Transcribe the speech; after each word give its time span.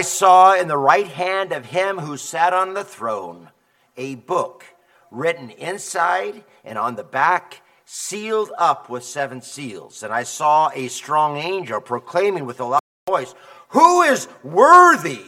I 0.00 0.02
saw 0.02 0.54
in 0.54 0.66
the 0.66 0.78
right 0.78 1.08
hand 1.08 1.52
of 1.52 1.66
him 1.66 1.98
who 1.98 2.16
sat 2.16 2.54
on 2.54 2.72
the 2.72 2.84
throne 2.84 3.50
a 3.98 4.14
book 4.14 4.64
written 5.10 5.50
inside 5.50 6.42
and 6.64 6.78
on 6.78 6.94
the 6.94 7.04
back, 7.04 7.60
sealed 7.84 8.50
up 8.56 8.88
with 8.88 9.04
seven 9.04 9.42
seals. 9.42 10.02
And 10.02 10.10
I 10.10 10.22
saw 10.22 10.70
a 10.72 10.88
strong 10.88 11.36
angel 11.36 11.82
proclaiming 11.82 12.46
with 12.46 12.60
a 12.60 12.64
loud 12.64 12.80
voice, 13.06 13.34
Who 13.68 14.00
is 14.00 14.26
worthy 14.42 15.20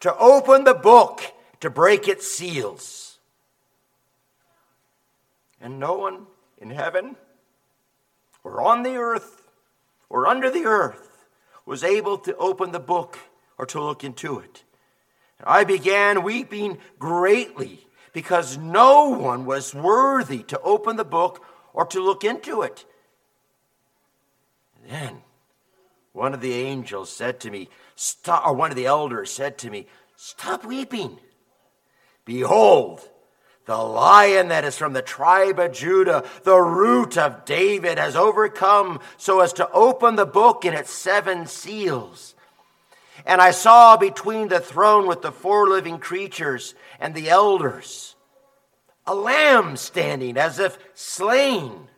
to 0.00 0.16
open 0.16 0.64
the 0.64 0.72
book 0.72 1.20
to 1.60 1.68
break 1.68 2.08
its 2.08 2.26
seals? 2.26 3.18
And 5.60 5.78
no 5.78 5.98
one 5.98 6.28
in 6.56 6.70
heaven 6.70 7.16
or 8.42 8.62
on 8.62 8.84
the 8.84 8.96
earth 8.96 9.50
or 10.08 10.26
under 10.26 10.50
the 10.50 10.64
earth 10.64 11.26
was 11.66 11.84
able 11.84 12.16
to 12.16 12.34
open 12.38 12.72
the 12.72 12.80
book 12.80 13.18
or 13.58 13.66
to 13.66 13.80
look 13.82 14.04
into 14.04 14.38
it. 14.38 14.64
I 15.42 15.64
began 15.64 16.22
weeping 16.22 16.78
greatly 16.98 17.86
because 18.12 18.56
no 18.56 19.08
one 19.08 19.44
was 19.44 19.74
worthy 19.74 20.42
to 20.44 20.60
open 20.60 20.96
the 20.96 21.04
book 21.04 21.44
or 21.72 21.84
to 21.86 22.00
look 22.00 22.24
into 22.24 22.62
it. 22.62 22.84
then 24.88 25.22
one 26.12 26.32
of 26.32 26.40
the 26.40 26.52
angels 26.52 27.10
said 27.10 27.40
to 27.40 27.50
me, 27.50 27.68
Stop, 27.96 28.46
or 28.46 28.52
one 28.54 28.70
of 28.70 28.76
the 28.76 28.86
elders 28.86 29.32
said 29.32 29.58
to 29.58 29.70
me, 29.70 29.88
Stop 30.16 30.64
weeping. 30.64 31.18
Behold, 32.24 33.00
the 33.66 33.76
lion 33.76 34.48
that 34.48 34.64
is 34.64 34.78
from 34.78 34.92
the 34.92 35.02
tribe 35.02 35.58
of 35.58 35.72
Judah, 35.72 36.24
the 36.44 36.58
root 36.58 37.18
of 37.18 37.44
David, 37.44 37.98
has 37.98 38.14
overcome 38.14 39.00
so 39.16 39.40
as 39.40 39.52
to 39.54 39.70
open 39.72 40.16
the 40.16 40.26
book 40.26 40.64
and 40.64 40.74
its 40.74 40.90
seven 40.90 41.46
seals. 41.46 42.33
And 43.24 43.40
I 43.40 43.52
saw 43.52 43.96
between 43.96 44.48
the 44.48 44.60
throne 44.60 45.06
with 45.06 45.22
the 45.22 45.32
four 45.32 45.68
living 45.68 45.98
creatures 45.98 46.74
and 47.00 47.14
the 47.14 47.30
elders 47.30 48.14
a 49.06 49.14
lamb 49.14 49.76
standing 49.76 50.36
as 50.36 50.58
if 50.58 50.78
slain, 50.94 51.88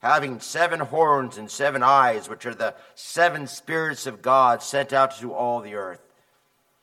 having 0.00 0.40
seven 0.40 0.80
horns 0.80 1.38
and 1.38 1.50
seven 1.50 1.82
eyes, 1.82 2.28
which 2.28 2.46
are 2.46 2.54
the 2.54 2.74
seven 2.94 3.46
spirits 3.46 4.06
of 4.06 4.22
God 4.22 4.62
sent 4.62 4.92
out 4.92 5.18
to 5.18 5.34
all 5.34 5.60
the 5.60 5.74
earth. 5.74 6.00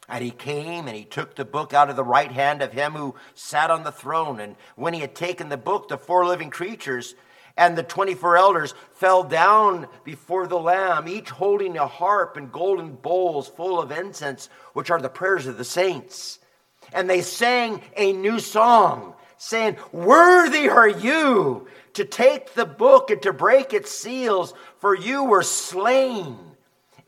And 0.07 0.23
he 0.23 0.31
came 0.31 0.87
and 0.87 0.97
he 0.97 1.05
took 1.05 1.35
the 1.35 1.45
book 1.45 1.73
out 1.73 1.89
of 1.89 1.95
the 1.95 2.03
right 2.03 2.31
hand 2.31 2.61
of 2.61 2.73
him 2.73 2.93
who 2.93 3.15
sat 3.35 3.69
on 3.69 3.83
the 3.83 3.91
throne. 3.91 4.39
And 4.39 4.55
when 4.75 4.93
he 4.93 5.01
had 5.01 5.13
taken 5.13 5.49
the 5.49 5.57
book, 5.57 5.87
the 5.87 5.99
four 5.99 6.25
living 6.25 6.49
creatures 6.49 7.13
and 7.59 7.77
the 7.77 7.83
24 7.83 8.37
elders 8.37 8.73
fell 8.93 9.21
down 9.21 9.89
before 10.05 10.47
the 10.47 10.57
Lamb, 10.57 11.09
each 11.09 11.29
holding 11.29 11.77
a 11.77 11.85
harp 11.85 12.37
and 12.37 12.53
golden 12.53 12.95
bowls 12.95 13.49
full 13.49 13.81
of 13.81 13.91
incense, 13.91 14.47
which 14.71 14.89
are 14.89 15.01
the 15.01 15.09
prayers 15.09 15.45
of 15.45 15.57
the 15.57 15.65
saints. 15.65 16.39
And 16.93 17.09
they 17.09 17.21
sang 17.21 17.81
a 17.97 18.13
new 18.13 18.39
song, 18.39 19.13
saying, 19.37 19.75
Worthy 19.91 20.69
are 20.69 20.87
you 20.87 21.67
to 21.95 22.05
take 22.05 22.53
the 22.53 22.65
book 22.65 23.11
and 23.11 23.21
to 23.23 23.33
break 23.33 23.73
its 23.73 23.91
seals, 23.91 24.53
for 24.77 24.95
you 24.95 25.25
were 25.25 25.43
slain 25.43 26.37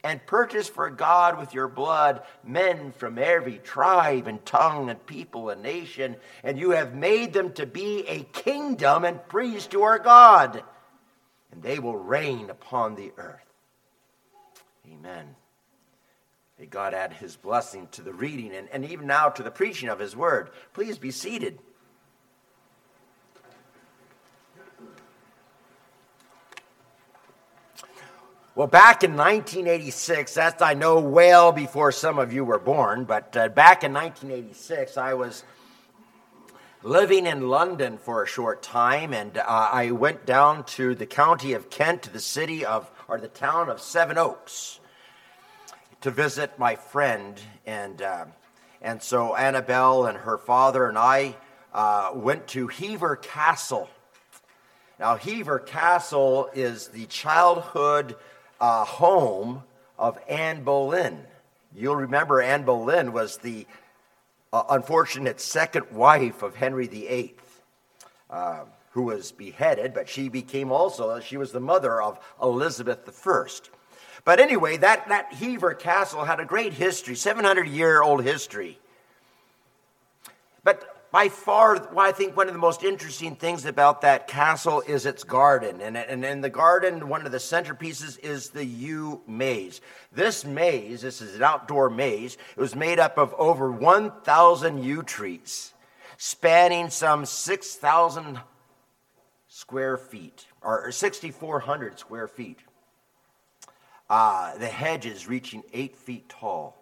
and 0.03 0.25
purchase 0.25 0.67
for 0.67 0.89
God 0.89 1.37
with 1.37 1.53
your 1.53 1.67
blood 1.67 2.23
men 2.43 2.91
from 2.91 3.17
every 3.17 3.59
tribe 3.59 4.27
and 4.27 4.43
tongue 4.45 4.89
and 4.89 5.05
people 5.05 5.49
and 5.49 5.61
nation, 5.61 6.15
and 6.43 6.57
you 6.57 6.71
have 6.71 6.95
made 6.95 7.33
them 7.33 7.53
to 7.53 7.65
be 7.65 8.05
a 8.07 8.23
kingdom 8.23 9.05
and 9.05 9.27
priests 9.27 9.67
to 9.67 9.83
our 9.83 9.99
God, 9.99 10.63
and 11.51 11.61
they 11.61 11.79
will 11.79 11.97
reign 11.97 12.49
upon 12.49 12.95
the 12.95 13.11
earth. 13.17 13.39
Amen. 14.91 15.35
May 16.59 16.65
God 16.65 16.93
add 16.93 17.13
his 17.13 17.35
blessing 17.35 17.87
to 17.93 18.01
the 18.01 18.13
reading 18.13 18.53
and, 18.53 18.69
and 18.69 18.85
even 18.85 19.07
now 19.07 19.29
to 19.29 19.43
the 19.43 19.49
preaching 19.49 19.89
of 19.89 19.99
his 19.99 20.15
word. 20.15 20.51
Please 20.73 20.97
be 20.97 21.11
seated. 21.11 21.59
Well, 28.61 28.67
back 28.67 29.03
in 29.03 29.17
1986, 29.17 30.35
that's 30.35 30.61
I 30.61 30.75
know 30.75 30.99
well 30.99 31.51
before 31.51 31.91
some 31.91 32.19
of 32.19 32.31
you 32.31 32.45
were 32.45 32.59
born, 32.59 33.05
but 33.05 33.35
uh, 33.35 33.49
back 33.49 33.83
in 33.83 33.91
1986, 33.91 34.97
I 34.97 35.15
was 35.15 35.43
living 36.83 37.25
in 37.25 37.49
London 37.49 37.97
for 37.97 38.21
a 38.21 38.27
short 38.27 38.61
time, 38.61 39.15
and 39.15 39.35
uh, 39.35 39.43
I 39.47 39.89
went 39.89 40.27
down 40.27 40.63
to 40.75 40.93
the 40.93 41.07
county 41.07 41.53
of 41.53 41.71
Kent, 41.71 42.03
to 42.03 42.13
the 42.13 42.19
city 42.19 42.63
of, 42.63 42.87
or 43.07 43.19
the 43.19 43.29
town 43.29 43.67
of 43.67 43.81
Sevenoaks, 43.81 44.79
to 46.01 46.11
visit 46.11 46.59
my 46.59 46.75
friend. 46.75 47.41
And, 47.65 47.99
uh, 47.99 48.25
and 48.79 49.01
so 49.01 49.35
Annabelle 49.35 50.05
and 50.05 50.19
her 50.19 50.37
father 50.37 50.87
and 50.87 50.99
I 50.99 51.35
uh, 51.73 52.11
went 52.13 52.45
to 52.49 52.67
Hever 52.67 53.15
Castle. 53.15 53.89
Now, 54.99 55.15
Hever 55.15 55.57
Castle 55.57 56.51
is 56.53 56.89
the 56.89 57.07
childhood 57.07 58.17
uh, 58.61 58.85
home 58.85 59.63
of 59.97 60.17
Anne 60.29 60.63
Boleyn. 60.63 61.19
You'll 61.75 61.95
remember 61.95 62.41
Anne 62.41 62.63
Boleyn 62.63 63.11
was 63.11 63.37
the 63.37 63.65
uh, 64.53 64.63
unfortunate 64.69 65.41
second 65.41 65.91
wife 65.91 66.43
of 66.43 66.55
Henry 66.55 66.87
VIII, 66.87 67.35
uh, 68.29 68.65
who 68.91 69.03
was 69.03 69.31
beheaded, 69.31 69.93
but 69.93 70.07
she 70.07 70.29
became 70.29 70.71
also, 70.71 71.19
she 71.19 71.37
was 71.37 71.51
the 71.51 71.59
mother 71.59 72.01
of 72.01 72.19
Elizabeth 72.41 73.27
I. 73.27 73.47
But 74.23 74.39
anyway, 74.39 74.77
that, 74.77 75.07
that 75.09 75.33
Hever 75.33 75.73
Castle 75.73 76.25
had 76.25 76.39
a 76.39 76.45
great 76.45 76.73
history, 76.73 77.15
700 77.15 77.67
year 77.67 78.03
old 78.03 78.23
history. 78.23 78.77
But 80.63 80.90
by 81.11 81.27
far, 81.27 81.89
I 81.97 82.13
think 82.13 82.37
one 82.37 82.47
of 82.47 82.53
the 82.53 82.59
most 82.59 82.83
interesting 82.83 83.35
things 83.35 83.65
about 83.65 84.01
that 84.01 84.27
castle 84.27 84.81
is 84.87 85.05
its 85.05 85.25
garden. 85.25 85.81
And, 85.81 85.97
and 85.97 86.23
in 86.23 86.39
the 86.39 86.49
garden, 86.49 87.09
one 87.09 87.25
of 87.25 87.33
the 87.33 87.37
centerpieces 87.37 88.17
is 88.19 88.49
the 88.49 88.65
yew 88.65 89.21
maze. 89.27 89.81
This 90.13 90.45
maze, 90.45 91.01
this 91.01 91.21
is 91.21 91.35
an 91.35 91.43
outdoor 91.43 91.89
maze, 91.89 92.37
it 92.55 92.59
was 92.59 92.75
made 92.77 92.97
up 92.97 93.17
of 93.17 93.33
over 93.33 93.69
1,000 93.69 94.83
yew 94.83 95.03
trees, 95.03 95.73
spanning 96.15 96.89
some 96.89 97.25
6,000 97.25 98.39
square 99.49 99.97
feet, 99.97 100.45
or 100.61 100.93
6,400 100.93 101.99
square 101.99 102.29
feet. 102.29 102.59
Uh, 104.09 104.57
the 104.57 104.67
hedges 104.67 105.27
reaching 105.27 105.61
eight 105.73 105.97
feet 105.97 106.29
tall. 106.29 106.80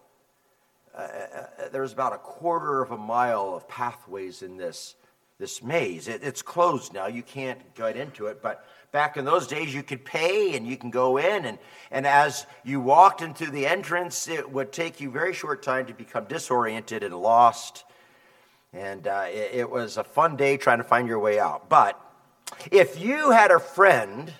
Uh, 0.99 1.37
uh, 1.63 1.69
there's 1.71 1.93
about 1.93 2.13
a 2.13 2.17
quarter 2.17 2.81
of 2.81 2.91
a 2.91 2.97
mile 2.97 3.53
of 3.55 3.67
pathways 3.67 4.41
in 4.41 4.57
this 4.57 4.95
this 5.37 5.63
maze. 5.63 6.09
It, 6.09 6.21
it's 6.23 6.41
closed 6.41 6.93
now; 6.93 7.07
you 7.07 7.23
can't 7.23 7.73
get 7.73 7.95
into 7.95 8.25
it. 8.25 8.41
But 8.41 8.65
back 8.91 9.15
in 9.15 9.23
those 9.23 9.47
days, 9.47 9.73
you 9.73 9.81
could 9.81 10.03
pay 10.03 10.57
and 10.57 10.67
you 10.67 10.75
can 10.75 10.89
go 10.89 11.17
in. 11.17 11.45
And 11.45 11.57
and 11.89 12.05
as 12.05 12.45
you 12.65 12.81
walked 12.81 13.21
into 13.21 13.49
the 13.49 13.65
entrance, 13.65 14.27
it 14.27 14.51
would 14.51 14.73
take 14.73 14.99
you 14.99 15.09
very 15.09 15.33
short 15.33 15.63
time 15.63 15.85
to 15.85 15.93
become 15.93 16.25
disoriented 16.25 17.03
and 17.03 17.15
lost. 17.15 17.85
And 18.73 19.07
uh, 19.07 19.25
it, 19.29 19.51
it 19.53 19.69
was 19.69 19.95
a 19.95 20.03
fun 20.03 20.35
day 20.35 20.57
trying 20.57 20.79
to 20.79 20.83
find 20.83 21.07
your 21.07 21.19
way 21.19 21.39
out. 21.39 21.69
But 21.69 21.99
if 22.71 22.99
you 22.99 23.31
had 23.31 23.51
a 23.51 23.59
friend 23.59 24.33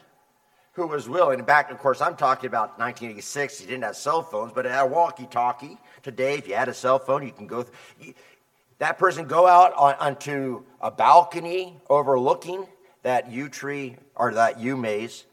who 0.74 0.88
was 0.88 1.10
willing, 1.10 1.42
back, 1.44 1.72
of 1.72 1.78
course, 1.80 2.02
I'm 2.02 2.16
talking 2.16 2.48
about 2.48 2.80
1986, 2.80 3.62
you 3.62 3.68
didn't 3.68 3.84
have 3.84 3.96
cell 3.96 4.22
phones, 4.22 4.54
but 4.54 4.66
had 4.66 4.82
a 4.82 4.86
walkie 4.86 5.26
talkie 5.26 5.78
today, 6.04 6.36
if 6.36 6.48
you 6.48 6.56
had 6.56 6.70
a 6.70 6.74
cell 6.74 7.00
phone, 7.00 7.26
you 7.26 7.32
can 7.32 7.48
go. 7.48 7.66
Th- 8.02 8.16
that 8.80 8.98
person 8.98 9.28
go 9.28 9.46
out 9.46 9.74
on, 9.74 9.96
onto 9.96 10.64
a 10.82 10.90
balcony 10.90 11.78
overlooking 11.90 12.66
that 13.04 13.30
yew 13.30 13.50
tree 13.50 13.98
or 14.16 14.34
that 14.34 14.60
yew 14.60 14.78
maze, 14.78 15.26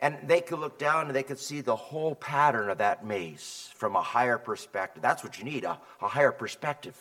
and 0.00 0.16
they 0.24 0.40
could 0.40 0.58
look 0.58 0.78
down 0.78 1.06
and 1.06 1.14
they 1.14 1.22
could 1.22 1.38
see 1.38 1.60
the 1.60 1.76
whole 1.76 2.14
pattern 2.14 2.70
of 2.70 2.78
that 2.78 3.04
maze 3.04 3.70
from 3.74 3.96
a 3.96 4.02
higher 4.02 4.38
perspective. 4.38 5.02
That's 5.02 5.22
what 5.22 5.38
you 5.38 5.44
need 5.44 5.64
a, 5.64 5.78
a 6.00 6.08
higher 6.08 6.32
perspective. 6.32 6.96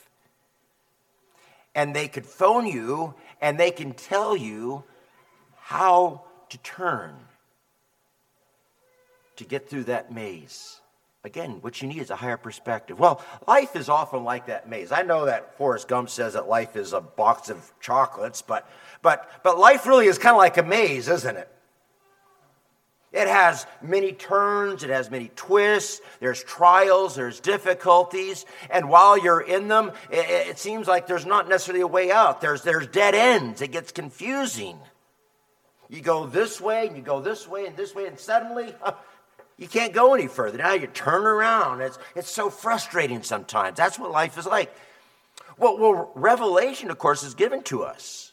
And 1.73 1.95
they 1.95 2.09
could 2.09 2.25
phone 2.25 2.67
you 2.67 3.13
and 3.41 3.57
they 3.57 3.71
can 3.71 3.93
tell 3.93 4.35
you 4.35 4.83
how 5.57 6.23
to 6.49 6.57
turn 6.59 7.15
to 9.37 9.43
get 9.45 9.69
through 9.69 9.85
that 9.85 10.11
maze. 10.11 10.81
Again, 11.23 11.59
what 11.61 11.81
you 11.81 11.87
need 11.87 11.99
is 11.99 12.11
a 12.11 12.15
higher 12.15 12.37
perspective. 12.37 12.97
Well, 12.97 13.23
life 13.45 13.75
is 13.75 13.89
often 13.89 14.23
like 14.23 14.47
that 14.47 14.69
maze. 14.69 14.91
I 14.91 15.01
know 15.01 15.25
that 15.25 15.57
Forrest 15.57 15.87
Gump 15.87 16.09
says 16.09 16.33
that 16.33 16.47
life 16.47 16.77
is 16.77 16.93
a 16.93 17.01
box 17.01 17.49
of 17.49 17.71
chocolates, 17.81 18.41
but, 18.41 18.69
but, 19.01 19.29
but 19.43 19.59
life 19.59 19.85
really 19.85 20.07
is 20.07 20.17
kind 20.17 20.33
of 20.33 20.37
like 20.37 20.57
a 20.57 20.63
maze, 20.63 21.09
isn't 21.09 21.35
it? 21.35 21.49
It 23.11 23.27
has 23.27 23.65
many 23.81 24.13
turns, 24.13 24.83
it 24.83 24.91
has 24.91 25.09
many 25.09 25.31
twists, 25.35 25.99
there's 26.19 26.43
trials, 26.43 27.15
there's 27.15 27.39
difficulties, 27.39 28.45
and 28.69 28.87
while 28.87 29.17
you're 29.17 29.41
in 29.41 29.67
them, 29.67 29.91
it, 30.11 30.49
it 30.49 30.59
seems 30.59 30.87
like 30.87 31.07
there's 31.07 31.25
not 31.25 31.49
necessarily 31.49 31.81
a 31.81 31.87
way 31.87 32.11
out. 32.11 32.39
There's, 32.39 32.61
there's 32.61 32.85
dead 32.87 33.15
ends, 33.15 33.61
it 33.61 33.71
gets 33.71 33.91
confusing. 33.91 34.77
You 35.89 36.01
go 36.01 36.25
this 36.27 36.61
way, 36.61 36.87
and 36.87 36.95
you 36.95 37.01
go 37.01 37.19
this 37.19 37.47
way, 37.47 37.65
and 37.65 37.75
this 37.75 37.95
way, 37.95 38.05
and 38.05 38.19
suddenly 38.19 38.73
You 39.59 39.67
can't 39.67 39.91
go 39.91 40.13
any 40.13 40.27
further. 40.27 40.57
Now 40.57 40.73
you 40.73 40.87
turn 40.87 41.25
around. 41.25 41.81
It's, 41.81 41.99
it's 42.15 42.31
so 42.31 42.49
frustrating 42.49 43.21
sometimes. 43.23 43.75
That's 43.75 43.99
what 43.99 44.09
life 44.09 44.37
is 44.37 44.45
like. 44.45 44.73
Well, 45.57 45.77
well, 45.77 46.11
revelation, 46.15 46.89
of 46.89 46.97
course, 46.97 47.23
is 47.23 47.33
given 47.33 47.61
to 47.63 47.83
us. 47.83 48.31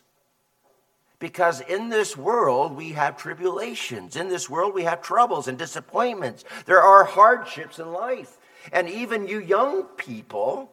Because 1.18 1.60
in 1.62 1.88
this 1.88 2.16
world, 2.16 2.76
we 2.76 2.90
have 2.90 3.16
tribulations. 3.16 4.14
In 4.14 4.28
this 4.28 4.48
world, 4.48 4.72
we 4.72 4.84
have 4.84 5.02
troubles 5.02 5.48
and 5.48 5.58
disappointments. 5.58 6.44
There 6.64 6.80
are 6.80 7.02
hardships 7.02 7.80
in 7.80 7.92
life. 7.92 8.36
And 8.72 8.88
even 8.88 9.26
you 9.26 9.40
young 9.40 9.82
people, 9.96 10.72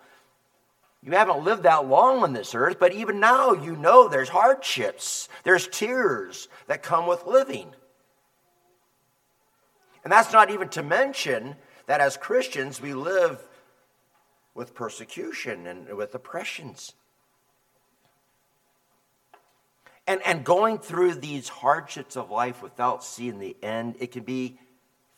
you 1.04 1.12
haven't 1.12 1.44
lived 1.44 1.64
that 1.64 1.88
long 1.88 2.24
on 2.24 2.32
this 2.32 2.56
earth, 2.56 2.78
but 2.80 2.94
even 2.94 3.20
now 3.20 3.52
you 3.52 3.76
know 3.76 4.08
there's 4.08 4.30
hardships, 4.30 5.28
there's 5.44 5.68
tears 5.68 6.48
that 6.68 6.82
come 6.82 7.08
with 7.08 7.26
living. 7.26 7.74
And 10.04 10.12
that's 10.12 10.32
not 10.32 10.50
even 10.50 10.70
to 10.70 10.84
mention 10.84 11.56
that 11.88 12.00
as 12.00 12.16
Christians, 12.16 12.82
we 12.82 12.94
live 12.94 13.42
with 14.54 14.74
persecution 14.74 15.68
and 15.68 15.94
with 15.98 16.16
oppressions. 16.16 16.94
And, 20.08 20.22
and 20.26 20.44
going 20.44 20.80
through 20.80 21.16
these 21.16 21.50
hardships 21.50 22.16
of 22.16 22.30
life 22.30 22.62
without 22.62 23.04
seeing 23.04 23.40
the 23.40 23.56
end, 23.62 23.96
it 24.00 24.12
can 24.12 24.24
be 24.24 24.58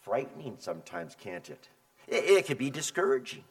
frightening 0.01 0.57
sometimes, 0.59 1.15
can't 1.19 1.49
it? 1.49 1.69
It, 2.07 2.23
it 2.23 2.45
can 2.45 2.57
be 2.57 2.69
discouraging. 2.69 3.43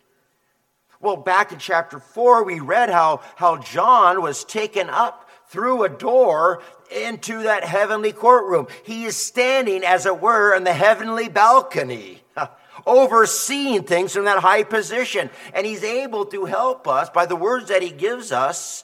Well, 1.05 1.19
back 1.19 1.53
in 1.53 1.59
chapter 1.59 1.99
4, 1.99 2.45
we 2.45 2.61
read 2.61 2.89
how, 2.89 3.21
how 3.37 3.59
John 3.59 4.23
was 4.23 4.43
taken 4.43 4.89
up 4.89 5.29
through 5.49 5.83
a 5.83 5.91
door 5.91 6.63
into 6.91 7.43
that 7.43 7.63
heavenly 7.63 8.11
courtroom. 8.11 8.69
He 8.85 9.05
is 9.05 9.15
standing, 9.15 9.85
as 9.85 10.07
it 10.07 10.23
were, 10.23 10.57
in 10.57 10.65
the 10.65 10.73
heavenly 10.73 11.29
balcony, 11.29 12.23
overseeing 12.87 13.83
things 13.83 14.15
from 14.15 14.25
that 14.25 14.39
high 14.39 14.63
position. 14.63 15.29
And 15.53 15.67
he's 15.67 15.85
able 15.85 16.25
to 16.25 16.47
help 16.47 16.89
us 16.89 17.11
by 17.11 17.27
the 17.27 17.37
words 17.37 17.69
that 17.69 17.83
he 17.83 17.91
gives 17.91 18.33
us 18.33 18.83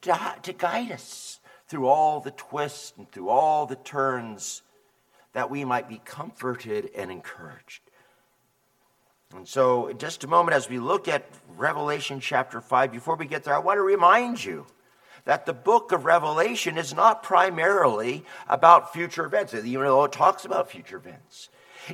to, 0.00 0.18
to 0.42 0.52
guide 0.52 0.90
us 0.90 1.38
through 1.68 1.86
all 1.86 2.18
the 2.18 2.32
twists 2.32 2.92
and 2.98 3.08
through 3.12 3.28
all 3.28 3.66
the 3.66 3.76
turns 3.76 4.62
that 5.32 5.48
we 5.48 5.64
might 5.64 5.88
be 5.88 6.00
comforted 6.04 6.90
and 6.96 7.12
encouraged. 7.12 7.82
And 9.32 9.48
so, 9.48 9.88
in 9.88 9.98
just 9.98 10.24
a 10.24 10.28
moment, 10.28 10.56
as 10.56 10.68
we 10.68 10.78
look 10.78 11.08
at 11.08 11.28
Revelation 11.56 12.20
chapter 12.20 12.60
5, 12.60 12.92
before 12.92 13.16
we 13.16 13.26
get 13.26 13.44
there, 13.44 13.54
I 13.54 13.58
want 13.58 13.78
to 13.78 13.82
remind 13.82 14.44
you 14.44 14.66
that 15.24 15.46
the 15.46 15.52
book 15.52 15.92
of 15.92 16.04
Revelation 16.04 16.78
is 16.78 16.94
not 16.94 17.22
primarily 17.22 18.24
about 18.48 18.92
future 18.92 19.24
events, 19.24 19.54
even 19.54 19.82
though 19.82 20.04
it 20.04 20.12
talks 20.12 20.44
about 20.44 20.70
future 20.70 20.96
events. 20.96 21.48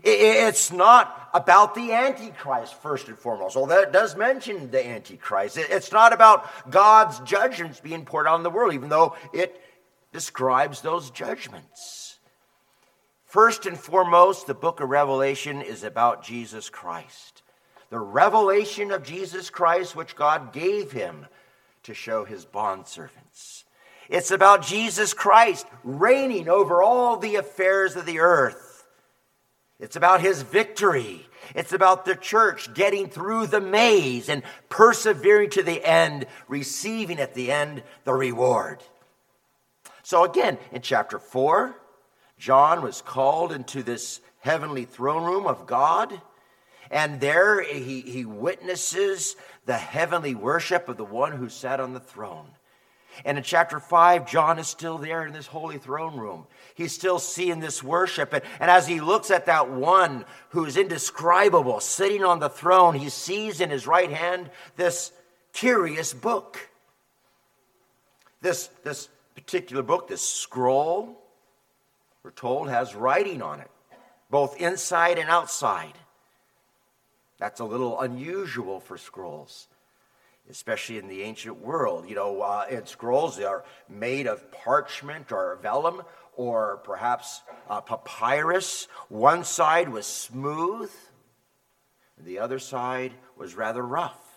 It's 0.04 0.70
not 0.70 1.30
about 1.34 1.74
the 1.74 1.92
Antichrist, 1.92 2.74
first 2.80 3.08
and 3.08 3.18
foremost, 3.18 3.56
although 3.56 3.80
it 3.80 3.92
does 3.92 4.16
mention 4.16 4.70
the 4.70 4.86
Antichrist. 4.86 5.56
It's 5.58 5.90
not 5.90 6.12
about 6.12 6.48
God's 6.70 7.18
judgments 7.20 7.80
being 7.80 8.04
poured 8.04 8.26
out 8.26 8.34
on 8.34 8.42
the 8.42 8.50
world, 8.50 8.74
even 8.74 8.88
though 8.88 9.16
it 9.32 9.60
describes 10.12 10.80
those 10.80 11.10
judgments. 11.10 11.99
First 13.30 13.64
and 13.64 13.78
foremost, 13.78 14.48
the 14.48 14.54
book 14.54 14.80
of 14.80 14.88
Revelation 14.88 15.62
is 15.62 15.84
about 15.84 16.24
Jesus 16.24 16.68
Christ. 16.68 17.44
The 17.88 18.00
revelation 18.00 18.90
of 18.90 19.04
Jesus 19.04 19.50
Christ, 19.50 19.94
which 19.94 20.16
God 20.16 20.52
gave 20.52 20.90
him 20.90 21.26
to 21.84 21.94
show 21.94 22.24
his 22.24 22.44
bondservants. 22.44 23.62
It's 24.08 24.32
about 24.32 24.66
Jesus 24.66 25.14
Christ 25.14 25.64
reigning 25.84 26.48
over 26.48 26.82
all 26.82 27.18
the 27.18 27.36
affairs 27.36 27.94
of 27.94 28.04
the 28.04 28.18
earth. 28.18 28.84
It's 29.78 29.94
about 29.94 30.20
his 30.20 30.42
victory. 30.42 31.24
It's 31.54 31.72
about 31.72 32.04
the 32.04 32.16
church 32.16 32.74
getting 32.74 33.08
through 33.08 33.46
the 33.46 33.60
maze 33.60 34.28
and 34.28 34.42
persevering 34.68 35.50
to 35.50 35.62
the 35.62 35.84
end, 35.84 36.26
receiving 36.48 37.20
at 37.20 37.34
the 37.34 37.52
end 37.52 37.84
the 38.02 38.12
reward. 38.12 38.82
So, 40.02 40.24
again, 40.24 40.58
in 40.72 40.82
chapter 40.82 41.20
4, 41.20 41.76
John 42.40 42.80
was 42.80 43.02
called 43.02 43.52
into 43.52 43.82
this 43.82 44.22
heavenly 44.38 44.86
throne 44.86 45.24
room 45.24 45.46
of 45.46 45.66
God. 45.66 46.20
And 46.90 47.20
there 47.20 47.62
he, 47.62 48.00
he 48.00 48.24
witnesses 48.24 49.36
the 49.66 49.76
heavenly 49.76 50.34
worship 50.34 50.88
of 50.88 50.96
the 50.96 51.04
one 51.04 51.32
who 51.32 51.50
sat 51.50 51.80
on 51.80 51.92
the 51.92 52.00
throne. 52.00 52.46
And 53.26 53.36
in 53.36 53.44
chapter 53.44 53.78
5, 53.78 54.26
John 54.26 54.58
is 54.58 54.68
still 54.68 54.96
there 54.96 55.26
in 55.26 55.34
this 55.34 55.48
holy 55.48 55.76
throne 55.76 56.16
room. 56.16 56.46
He's 56.74 56.94
still 56.94 57.18
seeing 57.18 57.60
this 57.60 57.82
worship. 57.82 58.32
And, 58.32 58.42
and 58.58 58.70
as 58.70 58.86
he 58.86 59.00
looks 59.00 59.30
at 59.30 59.46
that 59.46 59.70
one 59.70 60.24
who 60.50 60.64
is 60.64 60.78
indescribable 60.78 61.80
sitting 61.80 62.24
on 62.24 62.38
the 62.38 62.48
throne, 62.48 62.94
he 62.94 63.10
sees 63.10 63.60
in 63.60 63.68
his 63.68 63.86
right 63.86 64.10
hand 64.10 64.50
this 64.76 65.12
curious 65.52 66.14
book. 66.14 66.70
This, 68.40 68.70
this 68.82 69.10
particular 69.34 69.82
book, 69.82 70.08
this 70.08 70.26
scroll, 70.26 71.20
we're 72.22 72.30
told, 72.30 72.68
has 72.68 72.94
writing 72.94 73.42
on 73.42 73.60
it, 73.60 73.70
both 74.30 74.60
inside 74.60 75.18
and 75.18 75.30
outside. 75.30 75.94
That's 77.38 77.60
a 77.60 77.64
little 77.64 78.00
unusual 78.00 78.80
for 78.80 78.98
scrolls, 78.98 79.66
especially 80.50 80.98
in 80.98 81.08
the 81.08 81.22
ancient 81.22 81.60
world. 81.60 82.08
You 82.08 82.16
know, 82.16 82.42
uh, 82.42 82.66
and 82.70 82.86
scrolls 82.86 83.40
are 83.40 83.64
made 83.88 84.26
of 84.26 84.52
parchment 84.52 85.32
or 85.32 85.58
vellum 85.62 86.02
or 86.36 86.80
perhaps 86.84 87.40
uh, 87.68 87.80
papyrus. 87.80 88.88
One 89.08 89.44
side 89.44 89.88
was 89.88 90.06
smooth, 90.06 90.90
the 92.18 92.38
other 92.38 92.58
side 92.58 93.12
was 93.36 93.54
rather 93.54 93.82
rough. 93.82 94.29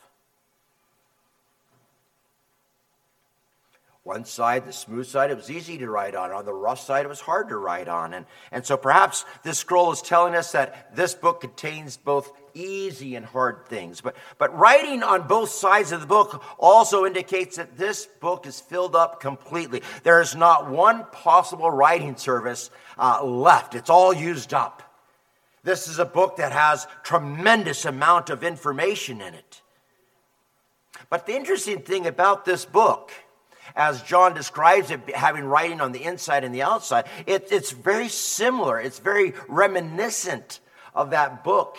One 4.03 4.25
side, 4.25 4.65
the 4.65 4.73
smooth 4.73 5.07
side, 5.07 5.31
it 5.31 5.37
was 5.37 5.49
easy 5.49 5.77
to 5.77 5.89
write 5.89 6.13
on. 6.13 6.31
On 6.31 6.43
the 6.43 6.53
rough 6.53 6.81
side, 6.81 7.05
it 7.05 7.09
was 7.09 7.21
hard 7.21 7.47
to 7.49 7.57
write 7.57 7.87
on. 7.87 8.13
And, 8.13 8.25
and 8.51 8.65
so 8.65 8.75
perhaps 8.75 9.23
this 9.43 9.59
scroll 9.59 9.93
is 9.93 10.01
telling 10.01 10.35
us 10.35 10.51
that 10.51 10.93
this 10.93 11.15
book 11.15 11.39
contains 11.39 11.95
both 11.95 12.33
easy 12.53 13.15
and 13.15 13.25
hard 13.25 13.65
things. 13.69 14.01
But, 14.01 14.17
but 14.37 14.53
writing 14.57 15.03
on 15.03 15.25
both 15.29 15.51
sides 15.51 15.93
of 15.93 16.01
the 16.01 16.07
book 16.07 16.43
also 16.59 17.05
indicates 17.05 17.55
that 17.55 17.77
this 17.77 18.05
book 18.19 18.45
is 18.45 18.59
filled 18.59 18.93
up 18.93 19.21
completely. 19.21 19.81
There 20.03 20.19
is 20.19 20.35
not 20.35 20.69
one 20.69 21.05
possible 21.13 21.71
writing 21.71 22.17
service 22.17 22.71
uh, 22.97 23.23
left, 23.23 23.73
it's 23.73 23.89
all 23.89 24.13
used 24.13 24.53
up. 24.53 24.83
This 25.63 25.87
is 25.87 25.97
a 25.97 26.05
book 26.05 26.35
that 26.37 26.51
has 26.51 26.87
tremendous 27.03 27.85
amount 27.85 28.29
of 28.29 28.43
information 28.43 29.21
in 29.21 29.33
it. 29.33 29.61
But 31.09 31.25
the 31.25 31.35
interesting 31.35 31.83
thing 31.83 32.05
about 32.05 32.43
this 32.43 32.65
book 32.65 33.13
as 33.75 34.03
John 34.03 34.33
describes 34.33 34.91
it, 34.91 35.15
having 35.15 35.45
writing 35.45 35.81
on 35.81 35.91
the 35.91 36.03
inside 36.03 36.43
and 36.43 36.53
the 36.53 36.63
outside, 36.63 37.05
it, 37.25 37.47
it's 37.51 37.71
very 37.71 38.09
similar. 38.09 38.79
It's 38.79 38.99
very 38.99 39.33
reminiscent 39.47 40.59
of 40.93 41.11
that 41.11 41.43
book 41.43 41.77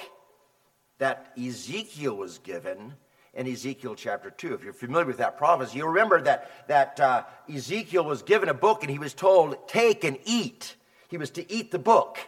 that 0.98 1.32
Ezekiel 1.38 2.16
was 2.16 2.38
given 2.38 2.94
in 3.34 3.46
Ezekiel 3.46 3.94
chapter 3.94 4.30
2. 4.30 4.54
If 4.54 4.64
you're 4.64 4.72
familiar 4.72 5.06
with 5.06 5.18
that 5.18 5.38
prophecy, 5.38 5.78
you'll 5.78 5.88
remember 5.88 6.20
that, 6.22 6.68
that 6.68 7.00
uh, 7.00 7.24
Ezekiel 7.52 8.04
was 8.04 8.22
given 8.22 8.48
a 8.48 8.54
book 8.54 8.82
and 8.82 8.90
he 8.90 8.98
was 8.98 9.14
told, 9.14 9.68
Take 9.68 10.04
and 10.04 10.18
eat. 10.24 10.76
He 11.08 11.18
was 11.18 11.30
to 11.30 11.52
eat 11.52 11.70
the 11.70 11.78
book. 11.78 12.18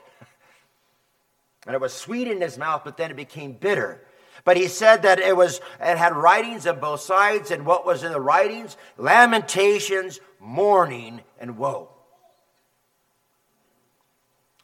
And 1.66 1.74
it 1.74 1.80
was 1.80 1.92
sweet 1.92 2.28
in 2.28 2.40
his 2.40 2.56
mouth, 2.58 2.82
but 2.84 2.96
then 2.96 3.10
it 3.10 3.16
became 3.16 3.52
bitter. 3.52 4.00
But 4.46 4.56
he 4.56 4.68
said 4.68 5.02
that 5.02 5.18
it 5.18 5.36
was 5.36 5.60
it 5.80 5.98
had 5.98 6.14
writings 6.14 6.68
on 6.68 6.78
both 6.78 7.00
sides, 7.00 7.50
and 7.50 7.66
what 7.66 7.84
was 7.84 8.04
in 8.04 8.12
the 8.12 8.20
writings? 8.20 8.76
Lamentations, 8.96 10.20
mourning, 10.38 11.22
and 11.40 11.58
woe. 11.58 11.90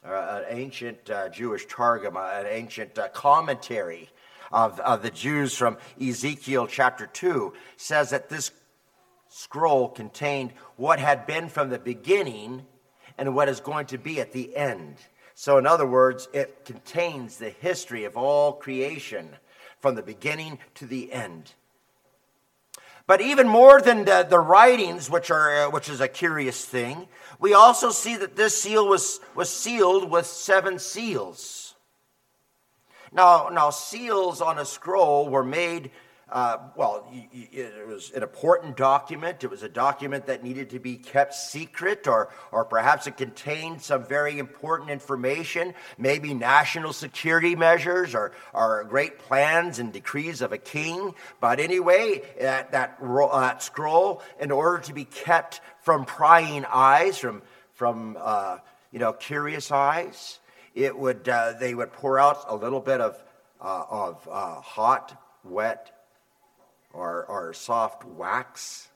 Uh, 0.05 0.41
an 0.49 0.57
ancient 0.57 1.09
uh, 1.09 1.27
Jewish 1.27 1.65
targum, 1.65 2.15
uh, 2.15 2.21
an 2.21 2.45
ancient 2.47 2.97
uh, 2.97 3.09
commentary 3.09 4.09
of, 4.53 4.79
of 4.79 5.03
the 5.03 5.11
Jews 5.11 5.53
from 5.53 5.77
Ezekiel 6.01 6.65
chapter 6.65 7.05
2, 7.05 7.51
says 7.75 8.11
that 8.11 8.29
this 8.29 8.51
scroll 9.27 9.89
contained 9.89 10.53
what 10.77 10.99
had 10.99 11.27
been 11.27 11.49
from 11.49 11.69
the 11.69 11.79
beginning 11.79 12.65
and 13.17 13.35
what 13.35 13.49
is 13.49 13.59
going 13.59 13.87
to 13.87 13.97
be 13.97 14.21
at 14.21 14.31
the 14.31 14.55
end. 14.55 14.95
So, 15.35 15.57
in 15.57 15.67
other 15.67 15.85
words, 15.85 16.29
it 16.31 16.63
contains 16.63 17.35
the 17.35 17.49
history 17.49 18.05
of 18.05 18.15
all 18.15 18.53
creation 18.53 19.35
from 19.83 19.95
the 19.95 20.01
beginning 20.01 20.57
to 20.75 20.85
the 20.85 21.11
end. 21.11 21.51
But 23.05 23.19
even 23.19 23.49
more 23.49 23.81
than 23.81 24.05
the, 24.05 24.25
the 24.27 24.39
writings, 24.39 25.09
which, 25.09 25.29
are, 25.29 25.65
uh, 25.65 25.69
which 25.71 25.89
is 25.89 25.99
a 25.99 26.07
curious 26.07 26.63
thing, 26.63 27.09
we 27.37 27.53
also 27.53 27.89
see 27.89 28.15
that 28.15 28.37
this 28.37 28.59
seal 28.61 28.87
was, 28.87 29.19
was 29.35 29.49
sealed 29.49 30.09
with 30.09 30.25
seven 30.25 30.79
seals. 30.79 31.75
Now, 33.11 33.49
now, 33.51 33.71
seals 33.71 34.39
on 34.39 34.57
a 34.57 34.63
scroll 34.63 35.27
were 35.27 35.43
made 35.43 35.91
uh, 36.29 36.57
well, 36.75 37.05
it 37.11 37.87
was 37.87 38.11
an 38.11 38.23
important 38.23 38.77
document. 38.77 39.43
It 39.43 39.51
was 39.51 39.61
a 39.61 39.69
document 39.69 40.27
that 40.27 40.43
needed 40.43 40.71
to 40.71 40.79
be 40.79 40.95
kept 40.95 41.35
secret, 41.35 42.07
or, 42.07 42.29
or 42.51 42.65
perhaps 42.65 43.07
it 43.07 43.17
contained 43.17 43.81
some 43.81 44.05
very 44.05 44.39
important 44.39 44.89
information, 44.89 45.73
maybe 45.97 46.33
national 46.33 46.93
security 46.93 47.55
measures 47.55 48.15
or, 48.15 48.31
or 48.53 48.85
great 48.85 49.19
plans 49.19 49.79
and 49.79 49.91
decrees 49.91 50.41
of 50.41 50.53
a 50.53 50.57
king. 50.57 51.13
But 51.41 51.59
anyway, 51.59 52.23
that, 52.39 52.71
that, 52.71 52.97
that 52.99 53.61
scroll, 53.61 54.21
in 54.39 54.49
order 54.49 54.81
to 54.83 54.93
be 54.93 55.05
kept 55.05 55.61
from 55.81 56.05
prying 56.05 56.65
eyes, 56.65 57.17
from, 57.17 57.41
from 57.73 58.17
uh, 58.19 58.57
you 58.91 58.99
know, 58.99 59.13
curious 59.13 59.71
eyes, 59.71 60.39
it 60.73 60.97
would, 60.97 61.27
uh, 61.27 61.53
they 61.59 61.75
would 61.75 61.91
pour 61.91 62.17
out 62.17 62.45
a 62.47 62.55
little 62.55 62.79
bit 62.79 63.01
of, 63.01 63.21
uh, 63.61 63.83
of 63.89 64.27
uh, 64.31 64.61
hot, 64.61 65.19
wet 65.43 65.92
or, 66.93 67.25
or 67.25 67.53
soft 67.53 68.05
wax. 68.05 68.87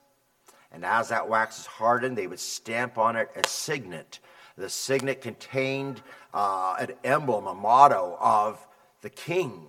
And 0.72 0.86
as 0.86 1.10
that 1.10 1.28
wax 1.28 1.60
is 1.60 1.66
hardened, 1.66 2.18
they 2.18 2.28
would 2.28 2.40
stamp 2.40 2.98
on 2.98 3.16
it 3.16 3.30
a 3.36 3.48
signet. 3.48 4.20
The 4.58 4.70
signet 4.70 5.22
contained 5.22 6.02
uh, 6.34 6.76
an 6.80 6.94
emblem, 7.04 7.48
a 7.48 7.54
motto 7.54 8.18
of 8.20 8.66
the 9.02 9.10
king 9.10 9.64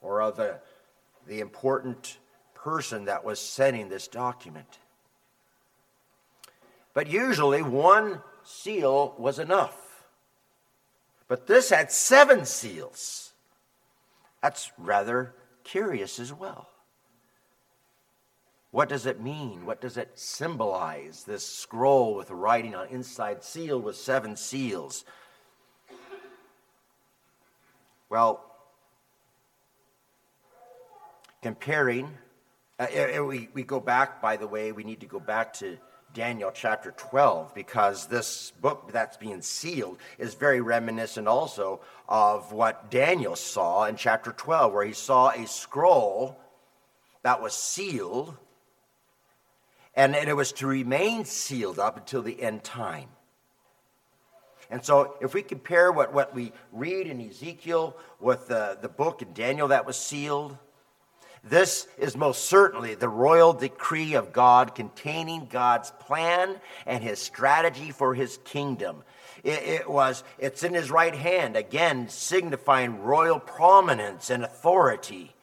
or 0.00 0.22
of 0.22 0.36
the, 0.36 0.58
the 1.26 1.40
important 1.40 2.18
person 2.54 3.06
that 3.06 3.24
was 3.24 3.38
sending 3.38 3.88
this 3.88 4.08
document. 4.08 4.78
But 6.94 7.08
usually 7.08 7.62
one 7.62 8.20
seal 8.44 9.14
was 9.18 9.38
enough. 9.38 9.76
But 11.28 11.46
this 11.46 11.70
had 11.70 11.90
seven 11.90 12.44
seals. 12.44 13.32
That's 14.42 14.70
rather 14.78 15.34
curious 15.64 16.18
as 16.18 16.32
well. 16.32 16.68
What 18.74 18.88
does 18.88 19.06
it 19.06 19.20
mean? 19.20 19.66
What 19.66 19.80
does 19.80 19.96
it 19.96 20.10
symbolize? 20.16 21.22
This 21.22 21.46
scroll 21.46 22.16
with 22.16 22.28
writing 22.32 22.74
on 22.74 22.88
inside 22.88 23.44
sealed 23.44 23.84
with 23.84 23.94
seven 23.94 24.34
seals. 24.34 25.04
Well, 28.08 28.44
comparing, 31.40 32.10
uh, 32.80 32.88
we, 33.24 33.48
we 33.54 33.62
go 33.62 33.78
back, 33.78 34.20
by 34.20 34.36
the 34.36 34.48
way, 34.48 34.72
we 34.72 34.82
need 34.82 34.98
to 35.02 35.06
go 35.06 35.20
back 35.20 35.52
to 35.52 35.78
Daniel 36.12 36.50
chapter 36.52 36.90
12 36.96 37.54
because 37.54 38.08
this 38.08 38.50
book 38.60 38.90
that's 38.90 39.16
being 39.16 39.40
sealed 39.40 39.98
is 40.18 40.34
very 40.34 40.60
reminiscent 40.60 41.28
also 41.28 41.80
of 42.08 42.50
what 42.50 42.90
Daniel 42.90 43.36
saw 43.36 43.84
in 43.84 43.94
chapter 43.94 44.32
12, 44.32 44.72
where 44.72 44.84
he 44.84 44.92
saw 44.92 45.30
a 45.30 45.46
scroll 45.46 46.40
that 47.22 47.40
was 47.40 47.54
sealed 47.54 48.36
and 49.96 50.14
it 50.14 50.36
was 50.36 50.52
to 50.52 50.66
remain 50.66 51.24
sealed 51.24 51.78
up 51.78 51.96
until 51.96 52.22
the 52.22 52.42
end 52.42 52.64
time. 52.64 53.08
And 54.70 54.84
so, 54.84 55.16
if 55.20 55.34
we 55.34 55.42
compare 55.42 55.92
what, 55.92 56.12
what 56.12 56.34
we 56.34 56.52
read 56.72 57.06
in 57.06 57.20
Ezekiel 57.20 57.96
with 58.18 58.48
the, 58.48 58.78
the 58.80 58.88
book 58.88 59.22
in 59.22 59.32
Daniel 59.34 59.68
that 59.68 59.86
was 59.86 59.96
sealed, 59.96 60.56
this 61.42 61.86
is 61.98 62.16
most 62.16 62.46
certainly 62.46 62.94
the 62.94 63.08
royal 63.08 63.52
decree 63.52 64.14
of 64.14 64.32
God 64.32 64.74
containing 64.74 65.46
God's 65.46 65.90
plan 65.90 66.56
and 66.86 67.04
his 67.04 67.18
strategy 67.18 67.90
for 67.90 68.14
his 68.14 68.38
kingdom. 68.44 69.04
It, 69.42 69.62
it, 69.62 69.90
was, 69.90 70.24
it's 70.38 70.62
in 70.62 70.72
his 70.72 70.90
right 70.90 71.14
hand, 71.14 71.54
again, 71.54 72.08
signifying 72.08 73.02
royal 73.02 73.38
prominence 73.38 74.30
and 74.30 74.42
authority. 74.42 75.33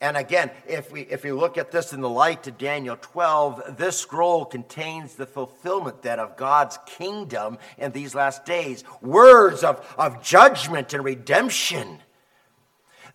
And 0.00 0.16
again, 0.16 0.52
if 0.68 0.92
we, 0.92 1.00
if 1.02 1.24
we 1.24 1.32
look 1.32 1.58
at 1.58 1.72
this 1.72 1.92
in 1.92 2.00
the 2.00 2.08
light 2.08 2.44
to 2.44 2.52
Daniel 2.52 2.96
12, 3.00 3.76
this 3.76 3.98
scroll 3.98 4.44
contains 4.44 5.14
the 5.14 5.26
fulfillment 5.26 6.02
then 6.02 6.20
of 6.20 6.36
God's 6.36 6.78
kingdom 6.86 7.58
in 7.78 7.90
these 7.90 8.14
last 8.14 8.44
days. 8.44 8.84
Words 9.02 9.64
of, 9.64 9.84
of 9.98 10.22
judgment 10.22 10.94
and 10.94 11.04
redemption. 11.04 11.98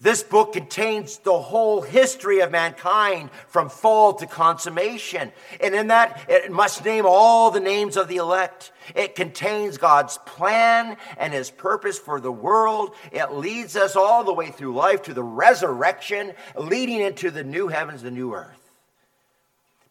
This 0.03 0.21
book 0.21 0.51
contains 0.51 1.19
the 1.19 1.39
whole 1.39 1.81
history 1.81 2.41
of 2.41 2.51
mankind 2.51 3.29
from 3.47 3.69
fall 3.69 4.13
to 4.15 4.27
consummation. 4.27 5.31
And 5.61 5.73
in 5.73 5.87
that, 5.87 6.25
it 6.27 6.51
must 6.51 6.83
name 6.83 7.05
all 7.07 7.51
the 7.51 7.61
names 7.61 7.95
of 7.95 8.09
the 8.09 8.17
elect. 8.17 8.73
It 8.95 9.15
contains 9.15 9.77
God's 9.77 10.17
plan 10.25 10.97
and 11.17 11.31
his 11.31 11.49
purpose 11.49 11.97
for 11.97 12.19
the 12.19 12.33
world. 12.33 12.93
It 13.13 13.31
leads 13.31 13.77
us 13.77 13.95
all 13.95 14.25
the 14.25 14.33
way 14.33 14.51
through 14.51 14.75
life 14.75 15.03
to 15.03 15.13
the 15.13 15.23
resurrection, 15.23 16.33
leading 16.57 16.99
into 16.99 17.31
the 17.31 17.45
new 17.45 17.69
heavens, 17.69 18.01
the 18.01 18.11
new 18.11 18.33
earth. 18.33 18.71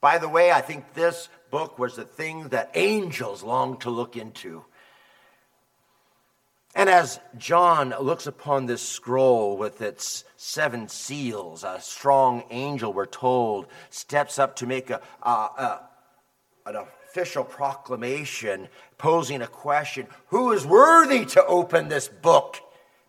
By 0.02 0.18
the 0.18 0.28
way, 0.28 0.52
I 0.52 0.60
think 0.60 0.92
this 0.92 1.30
book 1.50 1.78
was 1.78 1.96
the 1.96 2.04
thing 2.04 2.48
that 2.48 2.72
angels 2.74 3.42
longed 3.42 3.80
to 3.80 3.90
look 3.90 4.18
into. 4.18 4.62
And 6.74 6.88
as 6.88 7.20
John 7.36 7.94
looks 8.00 8.26
upon 8.26 8.66
this 8.66 8.80
scroll 8.80 9.58
with 9.58 9.82
its 9.82 10.24
seven 10.36 10.88
seals, 10.88 11.64
a 11.64 11.80
strong 11.80 12.44
angel, 12.50 12.92
we're 12.92 13.04
told, 13.04 13.66
steps 13.90 14.38
up 14.38 14.56
to 14.56 14.66
make 14.66 14.88
a, 14.88 15.00
a, 15.22 15.28
a, 15.28 15.80
an 16.66 16.76
official 16.76 17.44
proclamation 17.44 18.68
posing 18.96 19.42
a 19.42 19.46
question 19.46 20.06
Who 20.28 20.52
is 20.52 20.64
worthy 20.64 21.26
to 21.26 21.44
open 21.44 21.88
this 21.88 22.08
book 22.08 22.56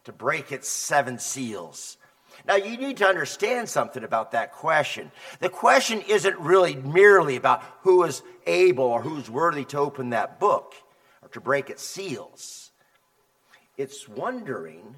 to 0.04 0.12
break 0.12 0.52
its 0.52 0.68
seven 0.68 1.18
seals? 1.18 1.98
Now, 2.46 2.56
you 2.56 2.76
need 2.76 2.98
to 2.98 3.08
understand 3.08 3.70
something 3.70 4.04
about 4.04 4.32
that 4.32 4.52
question. 4.52 5.12
The 5.40 5.48
question 5.48 6.02
isn't 6.02 6.38
really 6.40 6.76
merely 6.76 7.38
about 7.38 7.64
who 7.82 8.04
is 8.04 8.22
able 8.46 8.84
or 8.84 9.02
who's 9.02 9.30
worthy 9.30 9.64
to 9.66 9.78
open 9.78 10.10
that 10.10 10.42
book 10.42 10.74
or 11.22 11.30
to 11.30 11.40
break 11.40 11.70
its 11.70 11.86
seals. 11.86 12.73
It's 13.78 14.08
wondering 14.08 14.96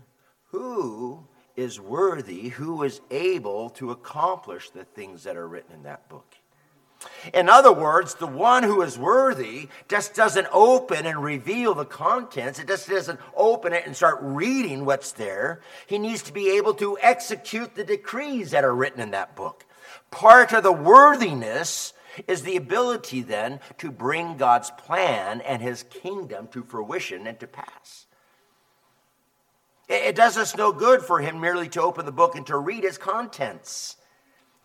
who 0.52 1.28
is 1.56 1.80
worthy, 1.80 2.50
who 2.50 2.84
is 2.84 3.02
able 3.10 3.70
to 3.72 3.92
accomplish 3.92 4.70
the 4.70 4.84
things 4.84 5.24
that 5.24 5.38
are 5.38 5.48
written 5.48 5.74
in 5.74 5.84
that 5.84 6.10
book. 6.10 6.36
In 7.34 7.50
other 7.50 7.72
words, 7.72 8.16
the 8.16 8.28
one 8.28 8.64
who 8.64 8.82
is 8.82 8.98
worthy 8.98 9.70
just 9.88 10.16
doesn't 10.16 10.48
open 10.52 11.06
and 11.06 11.22
reveal 11.22 11.74
the 11.74 11.86
contents. 11.86 12.60
It 12.60 12.68
just 12.68 12.90
doesn't 12.90 13.20
open 13.36 13.74
it 13.74 13.86
and 13.86 13.96
start 13.96 14.18
reading 14.22 14.86
what's 14.86 15.12
there. 15.12 15.62
He 15.88 15.98
needs 15.98 16.24
to 16.24 16.34
be 16.34 16.58
able 16.58 16.74
to 16.76 16.98
execute 17.02 17.76
the 17.76 17.84
decrees 17.84 18.52
that 18.52 18.64
are 18.64 18.76
written 18.76 19.02
in 19.02 19.12
that 19.12 19.36
book. 19.36 19.66
Part 20.10 20.54
of 20.54 20.64
the 20.64 20.72
worthiness 20.72 21.94
is 22.28 22.44
the 22.44 22.56
ability 22.56 23.22
then 23.22 23.60
to 23.78 23.92
bring 23.92 24.38
God's 24.38 24.72
plan 24.72 25.42
and 25.42 25.62
his 25.62 25.84
kingdom 25.84 26.48
to 26.50 26.64
fruition 26.64 27.28
and 27.28 27.40
to 27.40 27.48
pass. 27.48 28.08
It 29.88 30.16
does 30.16 30.38
us 30.38 30.56
no 30.56 30.72
good 30.72 31.02
for 31.02 31.20
him 31.20 31.40
merely 31.40 31.70
to 31.70 31.82
open 31.82 32.06
the 32.06 32.12
book 32.12 32.36
and 32.36 32.46
to 32.48 32.58
read 32.58 32.84
its 32.84 32.98
contents 32.98 33.98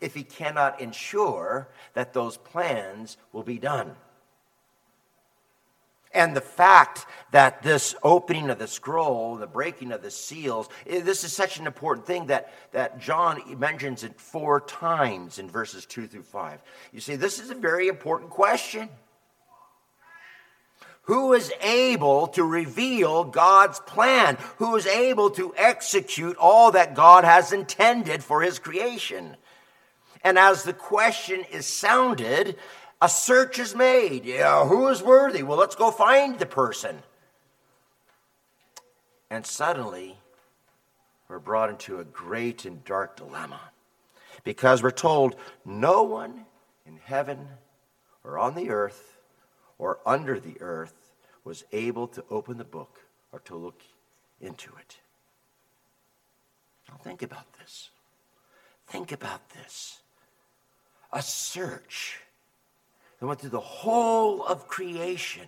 if 0.01 0.15
he 0.15 0.23
cannot 0.23 0.81
ensure 0.81 1.69
that 1.95 2.13
those 2.13 2.39
plans 2.39 3.19
will 3.33 3.43
be 3.43 3.59
done. 3.59 3.97
And 6.13 6.35
the 6.35 6.41
fact 6.41 7.07
that 7.31 7.63
this 7.63 7.95
opening 8.03 8.51
of 8.51 8.59
the 8.59 8.67
scroll, 8.67 9.37
the 9.37 9.47
breaking 9.47 9.93
of 9.93 10.03
the 10.03 10.11
seals, 10.11 10.69
this 10.85 11.23
is 11.23 11.33
such 11.33 11.59
an 11.59 11.67
important 11.67 12.05
thing 12.05 12.27
that, 12.27 12.53
that 12.73 12.99
John 12.99 13.41
mentions 13.59 14.03
it 14.03 14.21
four 14.21 14.61
times 14.61 15.39
in 15.39 15.49
verses 15.49 15.87
2 15.87 16.09
through 16.09 16.25
5. 16.25 16.63
You 16.93 17.01
see, 17.01 17.15
this 17.15 17.39
is 17.39 17.51
a 17.51 17.55
very 17.55 17.87
important 17.87 18.31
question. 18.31 18.89
Who 21.03 21.33
is 21.33 21.53
able 21.61 22.29
to 22.29 22.45
reveal 22.45 23.25
God's 23.25 23.81
plan? 23.81 24.37
Who 24.59 24.77
is 24.77 24.87
able 24.87 25.31
to 25.31 25.55
execute 25.57 26.37
all 26.37 26.73
that 26.73 26.95
God 26.95 27.25
has 27.25 27.53
intended 27.53 28.23
for 28.23 28.43
his 28.43 28.59
creation? 28.59 29.37
And 30.23 30.39
as 30.39 30.63
the 30.63 30.73
question 30.73 31.45
is 31.51 31.67
sounded, 31.67 32.57
a 33.01 33.09
search 33.09 33.59
is 33.59 33.75
made. 33.75 34.25
Yeah, 34.25 34.67
who 34.67 34.89
is 34.89 35.03
worthy? 35.03 35.43
Well, 35.43 35.59
let's 35.59 35.75
go 35.75 35.91
find 35.91 36.39
the 36.39 36.47
person. 36.47 37.03
And 39.31 39.47
suddenly, 39.47 40.19
we're 41.29 41.39
brought 41.39 41.71
into 41.71 41.99
a 41.99 42.05
great 42.05 42.65
and 42.65 42.85
dark 42.85 43.17
dilemma 43.17 43.61
because 44.45 44.83
we're 44.83 44.91
told 44.91 45.37
no 45.65 46.03
one 46.03 46.45
in 46.85 46.99
heaven 47.05 47.49
or 48.25 48.39
on 48.39 48.55
the 48.55 48.71
earth 48.71 49.10
or 49.81 49.99
under 50.05 50.39
the 50.39 50.61
earth 50.61 51.11
was 51.43 51.65
able 51.73 52.07
to 52.07 52.23
open 52.31 52.59
the 52.59 52.65
book 52.65 53.01
or 53.33 53.41
to 53.41 53.57
look 53.57 53.81
into 54.39 54.71
it. 54.79 54.99
Now, 56.87 56.97
think 57.03 57.23
about 57.23 57.55
this. 57.59 57.89
Think 58.87 59.11
about 59.11 59.49
this. 59.51 60.03
A 61.13 61.23
search 61.23 62.21
that 63.19 63.27
went 63.27 63.41
through 63.41 63.51
the 63.51 63.59
whole 63.59 64.45
of 64.45 64.69
creation 64.69 65.47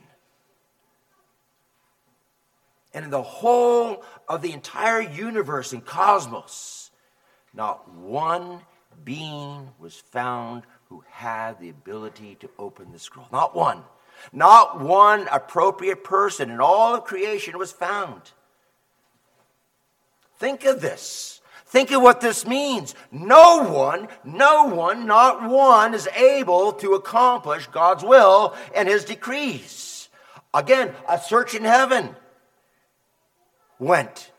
and 2.94 3.04
in 3.04 3.10
the 3.10 3.22
whole 3.22 4.02
of 4.28 4.40
the 4.40 4.52
entire 4.52 5.00
universe 5.00 5.74
and 5.74 5.84
cosmos 5.84 6.90
not 7.52 7.90
one 7.94 8.60
being 9.04 9.68
was 9.78 9.96
found 9.96 10.62
who 10.88 11.04
had 11.10 11.60
the 11.60 11.68
ability 11.68 12.36
to 12.36 12.48
open 12.58 12.92
the 12.92 12.98
scroll. 12.98 13.28
Not 13.30 13.54
one. 13.54 13.82
Not 14.32 14.80
one 14.80 15.26
appropriate 15.32 16.04
person 16.04 16.50
in 16.50 16.60
all 16.60 16.94
of 16.94 17.04
creation 17.04 17.58
was 17.58 17.72
found. 17.72 18.20
Think 20.38 20.64
of 20.64 20.80
this. 20.80 21.40
Think 21.66 21.90
of 21.90 22.02
what 22.02 22.20
this 22.20 22.46
means. 22.46 22.94
No 23.10 23.62
one, 23.68 24.08
no 24.24 24.64
one, 24.64 25.06
not 25.06 25.48
one 25.48 25.94
is 25.94 26.06
able 26.08 26.72
to 26.74 26.92
accomplish 26.92 27.66
God's 27.68 28.04
will 28.04 28.54
and 28.74 28.86
his 28.88 29.06
decrees. 29.06 30.08
Again, 30.52 30.94
a 31.08 31.18
search 31.18 31.54
in 31.54 31.64
heaven 31.64 32.14
went. 33.78 34.30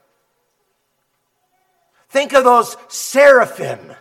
Think 2.10 2.34
of 2.34 2.44
those 2.44 2.78
seraphim 2.90 3.94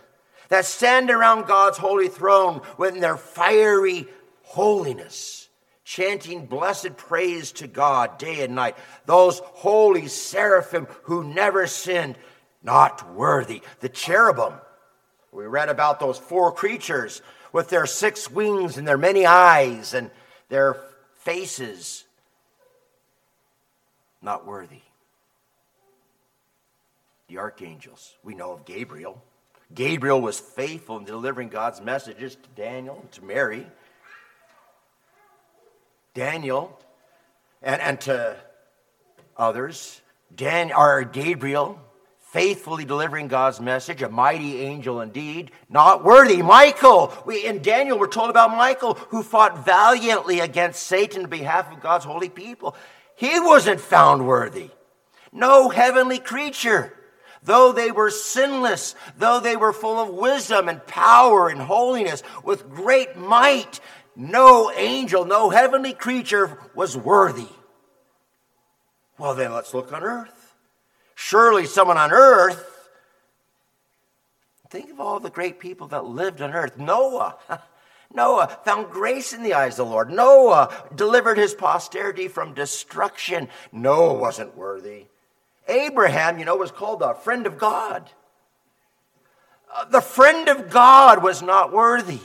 that 0.49 0.65
stand 0.65 1.09
around 1.09 1.47
God's 1.47 1.79
holy 1.79 2.09
throne 2.09 2.61
with 2.77 2.99
their 2.99 3.17
fiery 3.17 4.05
holiness, 4.43 5.42
chanting 5.83 6.45
blessed 6.45 6.95
praise 6.97 7.51
to 7.53 7.67
God 7.67 8.17
day 8.17 8.43
and 8.43 8.55
night. 8.55 8.77
Those 9.05 9.39
holy 9.39 10.07
seraphim 10.07 10.87
who 11.03 11.23
never 11.23 11.67
sinned, 11.67 12.17
not 12.61 13.13
worthy. 13.13 13.61
The 13.79 13.89
cherubim, 13.89 14.53
we 15.31 15.45
read 15.45 15.69
about 15.69 15.99
those 15.99 16.17
four 16.17 16.51
creatures 16.51 17.21
with 17.51 17.69
their 17.69 17.85
six 17.85 18.29
wings 18.29 18.77
and 18.77 18.87
their 18.87 18.97
many 18.97 19.25
eyes 19.25 19.93
and 19.93 20.09
their 20.49 20.77
faces, 21.19 22.05
not 24.21 24.45
worthy. 24.45 24.81
The 27.27 27.39
archangels, 27.39 28.15
we 28.23 28.35
know 28.35 28.51
of 28.51 28.65
Gabriel 28.65 29.21
Gabriel 29.73 30.21
was 30.21 30.39
faithful 30.39 30.97
in 30.97 31.05
delivering 31.05 31.49
God's 31.49 31.81
messages 31.81 32.35
to 32.35 32.49
Daniel 32.55 32.99
and 32.99 33.11
to 33.13 33.23
Mary. 33.23 33.65
Daniel 36.13 36.79
and, 37.61 37.81
and 37.81 38.01
to 38.01 38.37
others. 39.37 40.01
Dan, 40.33 40.71
or 40.71 41.03
Gabriel, 41.03 41.79
faithfully 42.31 42.85
delivering 42.85 43.27
God's 43.27 43.59
message, 43.59 44.01
a 44.01 44.09
mighty 44.09 44.61
angel 44.61 45.01
indeed, 45.01 45.51
not 45.69 46.03
worthy. 46.03 46.41
Michael, 46.41 47.13
we, 47.25 47.45
in 47.45 47.61
Daniel, 47.61 47.99
we're 47.99 48.07
told 48.07 48.29
about 48.29 48.51
Michael 48.51 48.95
who 49.09 49.21
fought 49.21 49.65
valiantly 49.65 50.39
against 50.39 50.83
Satan 50.83 51.23
on 51.23 51.29
behalf 51.29 51.71
of 51.71 51.81
God's 51.81 52.05
holy 52.05 52.29
people. 52.29 52.75
He 53.15 53.39
wasn't 53.39 53.79
found 53.79 54.27
worthy. 54.27 54.71
No 55.31 55.69
heavenly 55.69 56.19
creature 56.19 56.93
though 57.45 57.71
they 57.71 57.91
were 57.91 58.09
sinless, 58.09 58.95
though 59.17 59.39
they 59.39 59.55
were 59.55 59.73
full 59.73 59.99
of 59.99 60.09
wisdom 60.09 60.69
and 60.69 60.85
power 60.87 61.49
and 61.49 61.61
holiness, 61.61 62.23
with 62.43 62.69
great 62.69 63.17
might, 63.17 63.79
no 64.15 64.71
angel, 64.71 65.25
no 65.25 65.49
heavenly 65.49 65.93
creature 65.93 66.57
was 66.75 66.95
worthy. 66.95 67.47
Well, 69.17 69.35
then 69.35 69.53
let's 69.53 69.73
look 69.73 69.91
on 69.93 70.03
earth. 70.03 70.55
Surely 71.15 71.65
someone 71.65 71.97
on 71.97 72.11
earth, 72.11 72.89
think 74.69 74.89
of 74.89 74.99
all 74.99 75.19
the 75.19 75.29
great 75.29 75.59
people 75.59 75.87
that 75.87 76.05
lived 76.05 76.41
on 76.41 76.53
earth. 76.53 76.77
Noah. 76.77 77.37
Noah 78.13 78.59
found 78.63 78.91
grace 78.91 79.33
in 79.33 79.41
the 79.41 79.55
eyes 79.55 79.79
of 79.79 79.87
the 79.87 79.91
Lord. 79.91 80.11
Noah 80.11 80.71
delivered 80.95 81.37
his 81.37 81.53
posterity 81.53 82.27
from 82.27 82.53
destruction. 82.53 83.49
Noah 83.71 84.13
wasn't 84.13 84.55
worthy. 84.55 85.05
Abraham, 85.67 86.37
you 86.37 86.45
know, 86.45 86.55
was 86.55 86.71
called 86.71 87.01
a 87.01 87.15
friend 87.15 87.47
of 87.47 87.57
God. 87.57 88.09
Uh, 89.73 89.85
the 89.85 90.01
friend 90.01 90.47
of 90.47 90.69
God 90.69 91.23
was 91.23 91.41
not 91.41 91.71
worthy. 91.71 92.19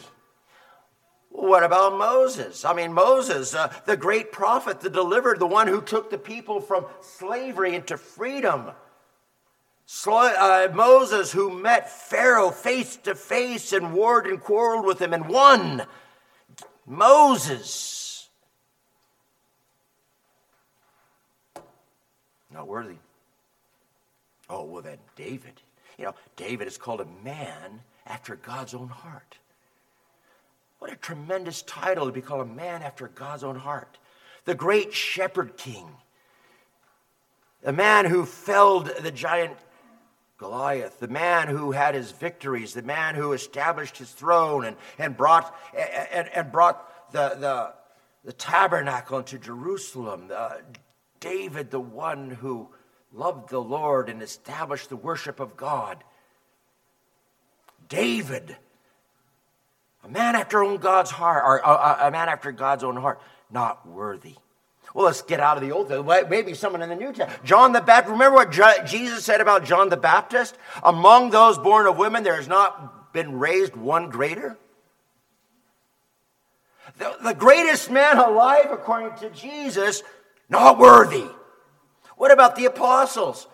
What 1.38 1.62
about 1.62 1.96
Moses? 1.96 2.64
I 2.64 2.74
mean, 2.74 2.92
Moses, 2.92 3.54
uh, 3.54 3.72
the 3.86 3.96
great 3.96 4.32
prophet, 4.32 4.80
the 4.80 4.90
deliverer, 4.90 5.36
the 5.38 5.46
one 5.46 5.68
who 5.68 5.80
took 5.80 6.10
the 6.10 6.18
people 6.18 6.60
from 6.60 6.86
slavery 7.00 7.76
into 7.76 7.96
freedom. 7.96 8.72
uh, 10.04 10.68
Moses, 10.74 11.30
who 11.30 11.56
met 11.56 11.88
Pharaoh 11.92 12.50
face 12.50 12.96
to 13.04 13.14
face 13.14 13.72
and 13.72 13.94
warred 13.94 14.26
and 14.26 14.40
quarreled 14.40 14.84
with 14.84 15.00
him 15.00 15.14
and 15.14 15.28
won. 15.28 15.86
Moses. 16.84 18.28
Not 22.52 22.66
worthy. 22.66 22.96
Oh, 24.50 24.64
well, 24.64 24.82
then 24.82 24.98
David. 25.14 25.62
You 25.98 26.06
know, 26.06 26.14
David 26.34 26.66
is 26.66 26.76
called 26.76 27.00
a 27.00 27.24
man 27.24 27.82
after 28.06 28.34
God's 28.34 28.74
own 28.74 28.88
heart. 28.88 29.38
What 30.78 30.92
a 30.92 30.96
tremendous 30.96 31.62
title 31.62 32.06
to 32.06 32.12
be 32.12 32.20
called 32.20 32.42
a 32.42 32.50
man 32.50 32.82
after 32.82 33.08
God's 33.08 33.44
own 33.44 33.56
heart. 33.56 33.98
The 34.44 34.54
great 34.54 34.94
shepherd 34.94 35.56
king, 35.56 35.88
the 37.62 37.72
man 37.72 38.04
who 38.04 38.24
felled 38.24 38.90
the 39.00 39.10
giant 39.10 39.58
Goliath, 40.38 41.00
the 41.00 41.08
man 41.08 41.48
who 41.48 41.72
had 41.72 41.96
his 41.96 42.12
victories, 42.12 42.72
the 42.72 42.82
man 42.82 43.16
who 43.16 43.32
established 43.32 43.98
his 43.98 44.12
throne 44.12 44.64
and, 44.64 44.76
and 44.96 45.16
brought, 45.16 45.54
and, 45.76 46.28
and 46.28 46.52
brought 46.52 47.12
the, 47.12 47.36
the, 47.40 47.72
the 48.24 48.32
tabernacle 48.32 49.18
into 49.18 49.38
Jerusalem. 49.38 50.30
Uh, 50.32 50.58
David, 51.18 51.72
the 51.72 51.80
one 51.80 52.30
who 52.30 52.68
loved 53.12 53.50
the 53.50 53.60
Lord 53.60 54.08
and 54.08 54.22
established 54.22 54.88
the 54.88 54.96
worship 54.96 55.40
of 55.40 55.56
God. 55.56 56.04
David, 57.88 58.56
a 60.04 60.08
man 60.08 60.36
after 60.36 60.62
own 60.62 60.78
God's 60.78 61.10
heart, 61.10 61.42
or 61.44 61.58
a, 61.58 62.06
a 62.08 62.10
man 62.10 62.28
after 62.28 62.52
God's 62.52 62.84
own 62.84 62.96
heart, 62.96 63.20
not 63.50 63.86
worthy. 63.86 64.36
Well, 64.94 65.04
let's 65.06 65.22
get 65.22 65.38
out 65.38 65.56
of 65.56 65.62
the 65.62 65.72
Old 65.72 65.88
Testament. 65.88 66.30
Maybe 66.30 66.54
someone 66.54 66.82
in 66.82 66.88
the 66.88 66.96
New 66.96 67.12
Testament. 67.12 67.44
John 67.44 67.72
the 67.72 67.80
Baptist. 67.80 68.12
Remember 68.12 68.36
what 68.36 68.50
Jesus 68.86 69.24
said 69.24 69.40
about 69.40 69.64
John 69.64 69.90
the 69.90 69.96
Baptist? 69.96 70.56
Among 70.82 71.30
those 71.30 71.58
born 71.58 71.86
of 71.86 71.98
women, 71.98 72.22
there 72.22 72.36
has 72.36 72.48
not 72.48 73.12
been 73.12 73.38
raised 73.38 73.76
one 73.76 74.08
greater. 74.08 74.56
The, 76.96 77.16
the 77.22 77.34
greatest 77.34 77.90
man 77.90 78.16
alive, 78.16 78.68
according 78.70 79.18
to 79.18 79.30
Jesus, 79.30 80.02
not 80.48 80.78
worthy. 80.78 81.26
What 82.16 82.32
about 82.32 82.56
the 82.56 82.64
apostles? 82.64 83.46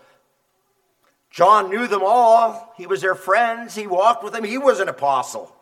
John 1.31 1.69
knew 1.69 1.89
them 1.89 2.03
all. 2.05 2.73
He 2.77 2.87
was 2.87 3.01
their 3.01 3.17
friends. 3.17 3.75
He 3.75 3.89
walked 3.89 4.23
with 4.23 4.33
them. 4.33 4.45
He 4.45 4.57
was 4.57 4.79
an 4.79 4.89
apostle. 4.89 5.55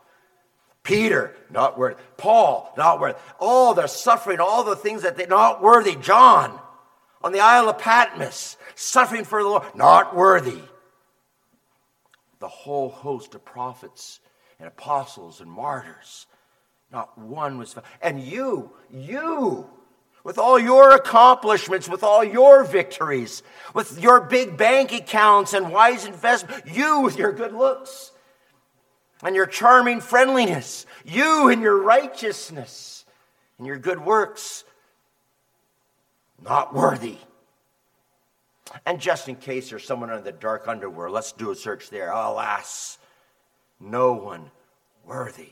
Peter, 0.83 1.35
not 1.51 1.79
worthy. 1.79 2.01
Paul, 2.17 2.73
not 2.77 3.01
worthy. 3.01 3.19
All 3.39 3.75
the 3.75 3.87
suffering, 3.87 4.41
all 4.41 4.65
the 4.65 4.77
things 4.77 5.03
that 5.03 5.17
they 5.17 5.27
not 5.27 5.63
worthy. 5.63 5.95
John 5.95 6.59
on 7.23 7.33
the 7.33 7.41
Isle 7.41 7.69
of 7.69 7.79
Patmos, 7.79 8.57
suffering 8.75 9.25
for 9.25 9.43
the 9.43 9.49
Lord, 9.49 9.63
not 9.75 10.17
worthy. 10.17 10.61
The 12.41 12.49
whole 12.49 12.89
host 12.89 13.35
of 13.37 13.45
prophets 13.45 14.19
and 14.59 14.67
apostles 14.67 15.41
and 15.41 15.51
martyrs, 15.51 16.27
not 16.91 17.17
one 17.17 17.59
was 17.59 17.73
found. 17.73 17.87
And 18.01 18.21
you, 18.21 18.73
you, 18.91 19.71
with 20.25 20.39
all 20.39 20.59
your 20.59 20.97
accomplishments, 20.97 21.89
with 21.89 22.03
all 22.03 22.25
your 22.25 22.65
victories, 22.65 23.45
with 23.73 24.01
your 24.01 24.21
big 24.21 24.57
bank 24.57 24.93
accounts 24.93 25.53
and 25.53 25.71
wise 25.71 26.05
investment, 26.05 26.65
you 26.67 27.01
with 27.01 27.17
your 27.17 27.33
good 27.33 27.53
looks 27.53 28.11
and 29.23 29.37
your 29.37 29.47
charming 29.47 30.01
friendliness, 30.01 30.87
you 31.05 31.49
and 31.49 31.63
your 31.63 31.81
righteousness 31.81 33.05
and 33.59 33.67
your 33.67 33.79
good 33.79 34.05
works, 34.05 34.65
not 36.43 36.75
worthy. 36.75 37.19
And 38.87 39.01
just 39.01 39.29
in 39.29 39.37
case 39.37 39.71
there's 39.71 39.87
someone 39.87 40.11
in 40.11 40.25
the 40.25 40.33
dark 40.33 40.67
underworld, 40.67 41.15
let's 41.15 41.33
do 41.33 41.51
a 41.51 41.55
search 41.55 41.91
there. 41.91 42.11
Alas, 42.11 42.99
no 43.79 44.13
one 44.15 44.51
worthy. 45.05 45.51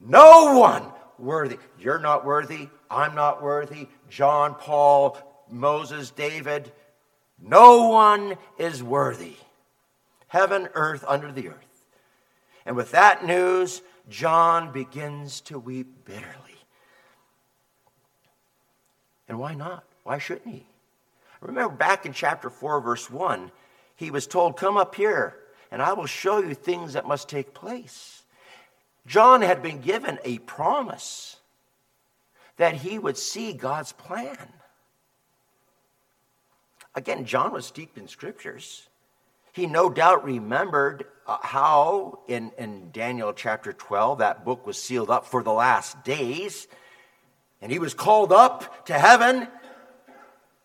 No 0.00 0.58
one 0.58 0.84
worthy. 1.18 1.58
You're 1.78 1.98
not 1.98 2.24
worthy. 2.24 2.68
I'm 2.90 3.14
not 3.14 3.42
worthy. 3.42 3.88
John, 4.08 4.54
Paul, 4.54 5.18
Moses, 5.50 6.10
David. 6.10 6.72
No 7.40 7.88
one 7.88 8.36
is 8.58 8.82
worthy. 8.82 9.36
Heaven, 10.28 10.68
earth, 10.74 11.04
under 11.06 11.30
the 11.32 11.48
earth. 11.48 11.71
And 12.64 12.76
with 12.76 12.92
that 12.92 13.24
news, 13.24 13.82
John 14.08 14.72
begins 14.72 15.40
to 15.42 15.58
weep 15.58 16.04
bitterly. 16.04 16.26
And 19.28 19.38
why 19.38 19.54
not? 19.54 19.84
Why 20.04 20.18
shouldn't 20.18 20.54
he? 20.54 20.66
Remember 21.40 21.74
back 21.74 22.06
in 22.06 22.12
chapter 22.12 22.50
4, 22.50 22.80
verse 22.80 23.10
1, 23.10 23.50
he 23.96 24.10
was 24.10 24.26
told, 24.26 24.56
Come 24.56 24.76
up 24.76 24.94
here, 24.94 25.36
and 25.70 25.82
I 25.82 25.92
will 25.92 26.06
show 26.06 26.38
you 26.38 26.54
things 26.54 26.92
that 26.92 27.06
must 27.06 27.28
take 27.28 27.54
place. 27.54 28.22
John 29.06 29.42
had 29.42 29.62
been 29.62 29.80
given 29.80 30.18
a 30.24 30.38
promise 30.38 31.36
that 32.56 32.76
he 32.76 32.98
would 32.98 33.16
see 33.16 33.52
God's 33.52 33.92
plan. 33.92 34.52
Again, 36.94 37.24
John 37.24 37.52
was 37.52 37.66
steeped 37.66 37.98
in 37.98 38.06
scriptures. 38.06 38.88
He 39.52 39.66
no 39.66 39.90
doubt 39.90 40.24
remembered 40.24 41.04
uh, 41.26 41.38
how 41.42 42.20
in, 42.26 42.52
in 42.58 42.90
Daniel 42.90 43.32
chapter 43.32 43.72
12 43.72 44.18
that 44.18 44.44
book 44.44 44.66
was 44.66 44.82
sealed 44.82 45.10
up 45.10 45.26
for 45.26 45.42
the 45.42 45.52
last 45.52 46.02
days. 46.04 46.66
And 47.60 47.70
he 47.70 47.78
was 47.78 47.94
called 47.94 48.32
up 48.32 48.86
to 48.86 48.94
heaven 48.94 49.46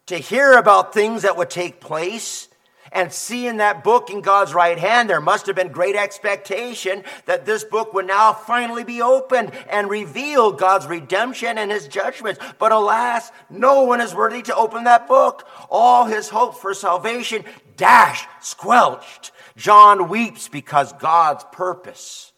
to 0.08 0.18
hear 0.18 0.54
about 0.54 0.94
things 0.94 1.24
that 1.24 1.38
would 1.38 1.50
take 1.50 1.82
place 1.82 2.48
and 2.92 3.12
see 3.12 3.48
in 3.48 3.58
that 3.58 3.84
book 3.84 4.10
in 4.10 4.22
God's 4.22 4.54
right 4.54 4.78
hand, 4.78 5.10
there 5.10 5.22
must 5.22 5.48
have 5.48 5.56
been 5.56 5.72
great 5.72 5.96
expectation 5.96 7.04
that 7.26 7.46
this 7.46 7.64
book 7.64 7.94
would 7.94 8.08
now 8.08 8.34
finally 8.34 8.84
be 8.84 9.02
opened 9.02 9.52
and 9.70 9.90
reveal 9.90 10.52
God's 10.52 10.88
redemption 10.88 11.58
and 11.58 11.72
his 11.72 11.88
judgments. 11.88 12.40
But 12.60 12.72
alas, 12.72 13.32
no 13.50 13.84
one 13.84 14.02
is 14.02 14.16
worthy 14.16 14.42
to 14.44 14.56
open 14.56 14.86
that 14.86 15.08
book. 15.08 15.48
All 15.70 16.06
his 16.06 16.30
hope 16.30 16.56
for 16.56 16.74
salvation 16.74 17.44
dashed, 17.76 18.28
squelched. 18.42 19.32
John 19.56 20.10
weeps 20.10 20.48
because 20.48 20.94
God's 20.94 21.44
purpose 21.52 22.32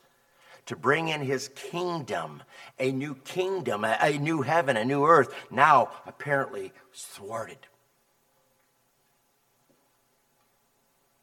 to 0.69 0.75
bring 0.75 1.07
in 1.09 1.21
his 1.21 1.49
kingdom, 1.55 2.43
a 2.77 2.91
new 2.91 3.15
kingdom, 3.15 3.83
a, 3.83 4.17
new 4.19 4.43
heaven, 4.43 4.77
a 4.77 4.85
new 4.85 5.03
earth, 5.03 5.33
now 5.49 5.89
apparently 6.05 6.71
thwarted. 6.93 7.57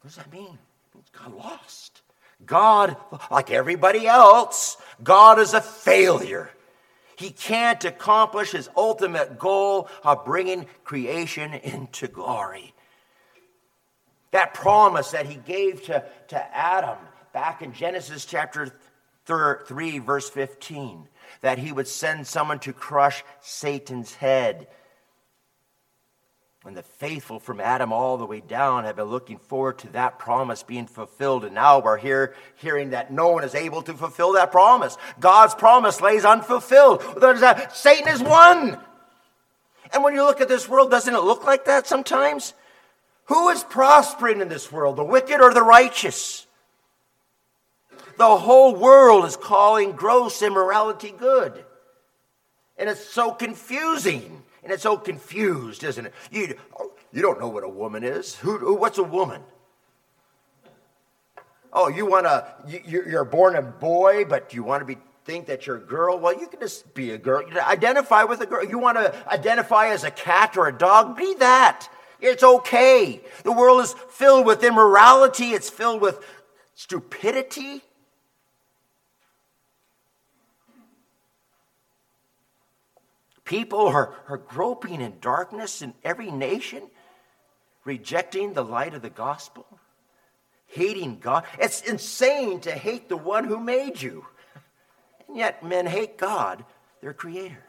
What 0.07 0.15
does 0.15 0.25
that 0.25 0.33
mean? 0.33 0.57
God 1.19 1.35
lost. 1.35 2.03
God, 2.45 2.97
like 3.29 3.51
everybody 3.51 4.07
else, 4.07 4.77
God 5.03 5.41
is 5.41 5.53
a 5.53 5.61
failure. 5.61 6.49
He 7.19 7.31
can't 7.31 7.85
accomplish 7.85 8.53
his 8.53 8.71
ultimate 8.77 9.37
goal 9.37 9.89
of 10.05 10.25
bringing 10.25 10.67
creation 10.85 11.55
into 11.55 12.07
glory. 12.07 12.73
That 14.31 14.55
promise 14.55 15.11
that 15.11 15.27
he 15.27 15.35
gave 15.35 15.83
to, 15.87 16.05
to 16.29 16.57
Adam 16.57 16.99
back 17.33 17.61
in 17.61 17.73
Genesis 17.73 18.25
chapter 18.25 18.73
3, 19.25 19.99
verse 19.99 20.31
15, 20.31 21.09
that 21.41 21.59
he 21.59 21.73
would 21.73 21.89
send 21.89 22.29
someone 22.29 22.61
to 22.61 22.73
crush 22.73 23.25
Satan's 23.41 24.15
head 24.15 24.69
and 26.67 26.77
the 26.77 26.83
faithful 26.83 27.39
from 27.39 27.61
Adam 27.61 27.93
all 27.93 28.17
the 28.17 28.27
way 28.27 28.41
down 28.41 28.85
have 28.85 28.97
been 28.97 29.07
looking 29.07 29.39
forward 29.39 29.79
to 29.79 29.89
that 29.93 30.19
promise 30.19 30.65
being 30.65 30.87
fulfilled. 30.87 31.45
And 31.45 31.55
now 31.55 31.79
we're 31.79 31.97
here 31.97 32.35
hearing 32.57 32.91
that 32.91 33.13
no 33.13 33.29
one 33.29 33.45
is 33.45 33.55
able 33.55 33.83
to 33.83 33.95
fulfill 33.95 34.33
that 34.33 34.51
promise. 34.51 34.97
God's 35.21 35.55
promise 35.55 36.01
lays 36.01 36.25
unfulfilled. 36.25 37.03
Satan 37.73 38.09
is 38.09 38.23
won. 38.23 38.79
And 39.93 40.03
when 40.03 40.15
you 40.15 40.25
look 40.25 40.41
at 40.41 40.49
this 40.49 40.69
world, 40.69 40.91
doesn't 40.91 41.15
it 41.15 41.23
look 41.23 41.45
like 41.45 41.67
that 41.67 41.87
sometimes? 41.87 42.53
Who 43.27 43.49
is 43.51 43.63
prospering 43.63 44.41
in 44.41 44.49
this 44.49 44.73
world, 44.73 44.97
the 44.97 45.05
wicked 45.05 45.41
or 45.41 45.55
the 45.55 45.63
righteous? 45.63 46.47
The 48.19 48.37
whole 48.37 48.75
world 48.75 49.25
is 49.25 49.37
calling 49.37 49.93
gross 49.93 50.43
immorality 50.43 51.15
good. 51.17 51.65
And 52.77 52.89
it's 52.89 53.05
so 53.05 53.31
confusing. 53.31 54.43
And 54.67 54.73
it's 54.73 54.83
so 54.83 54.97
confused, 54.97 55.85
isn't 55.85 56.07
it? 56.07 56.13
You, 56.33 56.59
you 57.13 57.23
don't 57.23 57.39
know 57.39 57.47
what 57.47 57.63
a 57.63 57.69
woman 57.69 58.03
is. 58.03 58.35
Who, 58.35 58.59
who 58.59 58.75
what's 58.75 58.99
a 58.99 59.05
woman? 59.05 59.43
Oh, 61.73 61.87
you 61.87 62.05
want 62.05 62.27
to, 62.27 62.53
you, 62.67 63.05
you're 63.09 63.25
born 63.25 63.55
a 63.55 63.63
boy, 63.63 64.25
but 64.25 64.55
you 64.55 64.65
want 64.65 64.81
to 64.81 64.85
be 64.85 64.99
think 65.25 65.47
that 65.47 65.69
you're 65.69 65.77
a 65.77 65.81
girl? 65.81 66.19
Well, 66.19 66.37
you 66.37 66.49
can 66.49 66.59
just 66.59 66.95
be 66.95 67.13
a 67.13 67.19
girl. 67.19 67.45
Identify 67.57 68.25
with 68.25 68.41
a 68.41 68.47
girl. 68.47 68.65
You 68.65 68.81
want 68.81 68.99
to 68.99 69.15
identify 69.33 69.91
as 69.91 70.03
a 70.03 70.11
cat 70.11 70.57
or 70.57 70.67
a 70.67 70.77
dog? 70.77 71.17
Be 71.17 71.35
that. 71.35 71.89
It's 72.21 72.43
okay. 72.43 73.21
The 73.45 73.53
world 73.53 73.83
is 73.85 73.95
filled 74.11 74.47
with 74.47 74.65
immorality, 74.65 75.51
it's 75.51 75.71
filled 75.71 76.01
with 76.01 76.19
stupidity. 76.75 77.85
People 83.47 83.87
are, 83.87 84.13
are 84.29 84.37
groping 84.37 85.01
in 85.01 85.21
darkness 85.21 85.81
in 85.81 85.95
every 86.05 86.31
nation, 86.31 86.83
rejecting 87.85 88.53
the 88.53 88.65
light 88.65 88.93
of 88.93 89.03
the 89.03 89.09
gospel, 89.09 89.67
hating 90.67 91.21
God. 91.21 91.45
It's 91.59 91.81
insane 91.81 92.61
to 92.61 92.73
hate 92.73 93.09
the 93.09 93.17
one 93.17 93.45
who 93.45 93.59
made 93.61 94.03
you. 94.03 94.27
And 95.29 95.37
yet, 95.37 95.63
men 95.63 95.87
hate 95.87 96.19
God, 96.19 96.65
their 97.01 97.15
creator. 97.15 97.63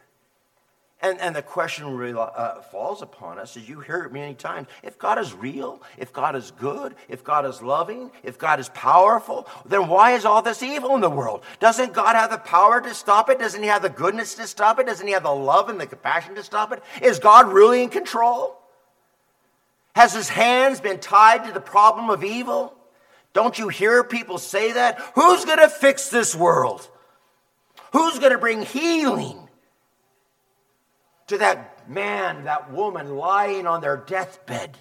And, 1.00 1.22
and 1.22 1.36
the 1.36 1.44
question 1.44 1.96
really, 1.96 2.18
uh, 2.20 2.62
falls 2.62 3.04
upon 3.04 3.38
us, 3.38 3.56
as 3.56 3.70
you 3.70 3.82
hear 3.82 4.04
it 4.06 4.12
many 4.12 4.34
times 4.34 4.68
if 4.82 4.98
God 4.98 5.20
is 5.20 5.32
real, 5.32 5.84
if 6.00 6.12
God 6.12 6.36
is 6.36 6.50
good, 6.52 6.96
if 7.08 7.24
God 7.24 7.46
is 7.46 7.62
loving, 7.62 8.10
if 8.24 8.40
God 8.40 8.60
is 8.60 8.70
powerful, 8.70 9.48
then 9.66 9.88
why 9.88 10.14
is 10.14 10.26
all 10.26 10.42
this 10.42 10.64
evil 10.64 10.96
in 10.96 11.02
the 11.02 11.10
world? 11.10 11.44
Doesn't 11.60 11.94
God 11.94 12.16
have 12.16 12.32
the 12.32 12.40
power 12.40 12.82
to 12.82 12.96
stop 12.96 13.30
it? 13.30 13.38
Doesn't 13.38 13.62
He 13.62 13.70
have 13.70 13.84
the 13.84 13.90
goodness 13.90 14.34
to 14.36 14.48
stop 14.48 14.80
it? 14.80 14.88
Doesn't 14.88 15.06
He 15.06 15.14
have 15.14 15.24
the 15.24 15.30
love 15.30 15.70
and 15.70 15.80
the 15.80 15.86
compassion 15.86 16.34
to 16.34 16.44
stop 16.44 16.72
it? 16.72 16.82
Is 17.04 17.20
God 17.20 17.54
really 17.54 17.84
in 17.84 17.90
control? 17.90 18.58
Has 19.96 20.16
His 20.16 20.30
hands 20.30 20.82
been 20.82 21.00
tied 21.00 21.46
to 21.46 21.52
the 21.52 21.62
problem 21.62 22.10
of 22.10 22.24
evil? 22.24 22.74
Don't 23.34 23.60
you 23.60 23.68
hear 23.68 24.04
people 24.04 24.40
say 24.40 24.72
that? 24.72 25.00
Who's 25.14 25.46
going 25.46 25.60
to 25.60 25.70
fix 25.70 26.10
this 26.10 26.34
world? 26.34 26.90
Who's 27.94 28.18
going 28.18 28.32
to 28.32 28.40
bring 28.40 28.64
healing? 28.64 29.47
To 31.28 31.38
that 31.38 31.90
man, 31.90 32.46
that 32.46 32.72
woman 32.72 33.16
lying 33.16 33.68
on 33.68 33.82
their 33.82 33.98
deathbed. 33.98 34.78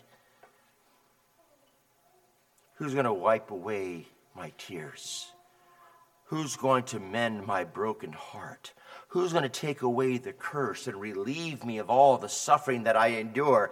Who's 2.75 2.93
going 2.93 3.07
to 3.07 3.13
wipe 3.13 3.51
away 3.51 4.07
my 4.35 4.53
tears? 4.59 5.27
Who's 6.27 6.57
going 6.57 6.85
to 6.85 7.01
mend 7.01 7.47
my 7.47 7.65
broken 7.65 8.13
heart? 8.13 8.73
Who's 9.09 9.33
going 9.33 9.45
to 9.45 9.49
take 9.49 9.83
away 9.83 10.19
the 10.19 10.33
curse 10.33 10.87
and 10.87 11.01
relieve 11.01 11.65
me 11.65 11.79
of 11.79 11.89
all 11.89 12.19
the 12.19 12.29
suffering 12.29 12.85
that 12.85 12.97
I 12.97 13.09
endure? 13.09 13.71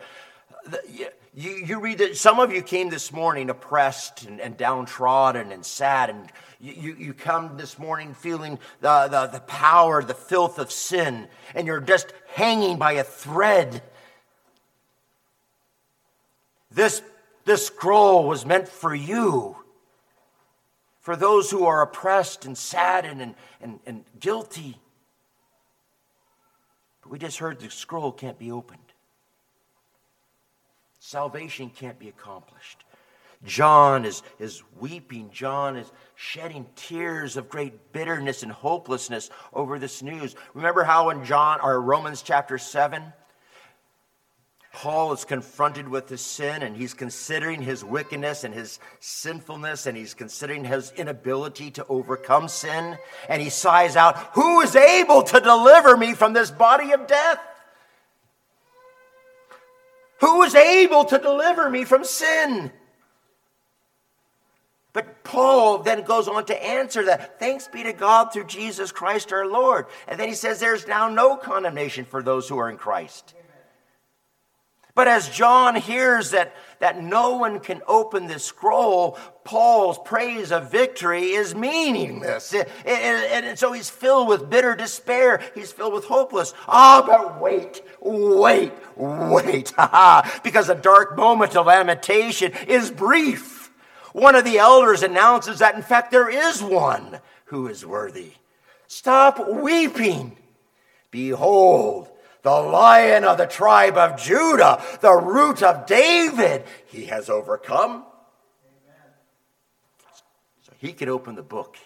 You, 1.37 1.51
you 1.51 1.81
read 1.81 1.99
that 1.99 2.17
some 2.17 2.39
of 2.39 2.53
you 2.53 2.63
came 2.63 2.91
this 2.91 3.13
morning 3.13 3.51
oppressed 3.51 4.25
and, 4.25 4.41
and 4.41 4.57
downtrodden 4.57 5.51
and 5.51 5.67
sad, 5.67 6.11
and 6.11 6.31
you, 6.61 6.95
you 6.95 7.13
come 7.13 7.57
this 7.57 7.79
morning 7.79 8.15
feeling 8.15 8.59
the, 8.81 9.09
the, 9.09 9.27
the 9.27 9.41
power, 9.41 10.03
the 10.03 10.15
filth 10.15 10.59
of 10.59 10.71
sin, 10.71 11.27
and 11.55 11.67
you're 11.67 11.81
just 11.81 12.13
hanging 12.29 12.79
by 12.79 12.93
a 12.93 13.05
thread. 13.05 13.83
This, 16.71 17.03
this 17.45 17.67
scroll 17.67 18.27
was 18.27 18.47
meant 18.47 18.69
for 18.69 18.95
you, 18.95 19.57
for 21.01 21.17
those 21.17 21.51
who 21.51 21.67
are 21.67 21.83
oppressed 21.83 22.47
and 22.47 22.57
saddened 22.57 23.21
and, 23.21 23.35
and, 23.61 23.81
and 23.85 24.05
guilty. 24.19 24.79
But 27.03 27.11
we 27.11 27.19
just 27.19 27.39
heard 27.39 27.61
the 27.61 27.71
scroll 27.71 28.13
can't 28.13 28.39
be 28.39 28.51
opened. 28.51 28.94
Salvation 31.07 31.69
can't 31.69 31.99
be 31.99 32.09
accomplished. 32.09 32.83
John 33.45 34.07
is, 34.07 34.23
is 34.39 34.63
weeping. 34.81 35.29
John 35.31 35.77
is 35.77 35.93
shedding 36.15 36.65
tears 36.77 37.37
of 37.37 37.51
great 37.51 37.93
bitterness 37.93 38.43
and 38.43 38.51
hopelessness 38.51 39.29
over 39.53 39.79
this 39.79 40.03
news. 40.03 40.35
Remember 40.55 40.83
how 40.83 41.11
in 41.11 41.23
John 41.27 41.61
or 41.63 41.79
Romans 41.79 42.23
chapter 42.23 42.57
7, 42.57 43.13
Paul 44.73 45.13
is 45.13 45.27
confronted 45.27 45.91
with 45.91 46.09
his 46.09 46.23
sin 46.23 46.63
and 46.63 46.75
he's 46.75 46.95
considering 46.95 47.61
his 47.61 47.85
wickedness 47.85 48.43
and 48.43 48.55
his 48.55 48.79
sinfulness 48.99 49.85
and 49.85 49.99
he's 49.99 50.15
considering 50.15 50.65
his 50.65 50.91
inability 50.93 51.71
to 51.73 51.87
overcome 51.87 52.49
sin. 52.49 52.97
And 53.29 53.43
he 53.43 53.51
sighs 53.51 53.95
out, 53.95 54.17
Who 54.37 54.63
is 54.63 54.75
able 54.75 55.23
to 55.25 55.39
deliver 55.39 55.99
me 55.99 56.15
from 56.15 56.33
this 56.33 56.51
body 56.51 56.93
of 56.93 57.07
death? 57.07 57.41
Who 60.25 60.43
is 60.43 60.55
able 60.55 61.05
to 61.05 61.19
deliver 61.19 61.69
me 61.69 61.85
from 61.85 62.03
sin? 62.03 62.73
But 64.95 65.23
Paul 65.23 65.83
then 65.83 66.03
goes 66.05 66.29
on 66.29 66.47
to 66.47 66.65
answer 66.65 67.05
that. 67.05 67.39
Thanks 67.39 67.69
be 67.69 67.83
to 67.83 67.93
God 67.93 68.33
through 68.33 68.47
Jesus 68.47 68.91
Christ 68.91 69.35
our 69.35 69.47
Lord. 69.47 69.85
And 70.09 70.19
then 70.19 70.29
he 70.29 70.35
says, 70.35 70.61
There's 70.61 70.87
now 70.87 71.11
no 71.11 71.37
condemnation 71.37 72.07
for 72.07 72.23
those 72.23 72.49
who 72.49 72.57
are 72.57 72.71
in 72.71 72.79
Christ. 72.79 73.35
But 74.95 75.09
as 75.09 75.29
John 75.29 75.75
hears 75.75 76.31
that, 76.31 76.55
that 76.79 77.03
no 77.03 77.37
one 77.37 77.59
can 77.59 77.83
open 77.89 78.29
this 78.29 78.45
scroll, 78.45 79.19
Paul's 79.43 79.99
praise 80.05 80.53
of 80.53 80.71
victory 80.71 81.33
is 81.33 81.53
meaningless. 81.53 82.55
And, 82.87 83.59
so 83.59 83.73
he's 83.73 83.91
filled 83.91 84.29
with 84.29 84.49
bitter 84.49 84.77
despair. 84.77 85.41
He's 85.55 85.73
filled 85.73 85.95
with 85.95 86.05
hopeless. 86.05 86.55
Ah, 86.69 87.03
but 87.05 87.41
wait, 87.41 87.83
wait, 88.01 88.73
wait. 88.97 89.73
because 90.45 90.69
the 90.69 90.79
dark 90.81 91.17
moment 91.17 91.57
of 91.57 91.67
lamentation 91.67 92.53
is 92.69 92.93
brief. 92.93 93.73
One 94.13 94.37
of 94.37 94.45
the 94.45 94.59
elders 94.59 95.03
announces 95.03 95.59
that, 95.59 95.75
in 95.75 95.83
fact, 95.83 96.13
there 96.13 96.31
is 96.31 96.63
one 96.63 97.19
who 97.47 97.67
is 97.67 97.85
worthy. 97.85 98.35
Stop 98.87 99.49
weeping. 99.49 100.37
Behold, 101.11 102.09
the 102.45 102.51
lion 102.51 103.25
of 103.25 103.39
the 103.39 103.47
tribe 103.47 103.97
of 103.97 104.21
Judah, 104.21 104.81
the 105.01 105.17
root 105.17 105.63
of 105.63 105.87
David, 105.87 106.65
he 106.87 107.07
has 107.07 107.31
overcome. 107.31 108.05
So 110.63 110.73
he 110.79 110.93
can 110.93 111.09
open 111.09 111.37
the 111.37 111.43
book 111.43 111.77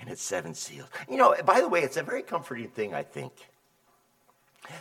and 0.00 0.08
its 0.08 0.22
seven 0.22 0.54
seals. 0.54 0.88
You 1.08 1.18
know, 1.18 1.36
by 1.44 1.60
the 1.60 1.68
way, 1.68 1.82
it's 1.82 1.98
a 1.98 2.02
very 2.02 2.22
comforting 2.22 2.68
thing, 2.68 2.94
I 2.94 3.02
think, 3.02 3.32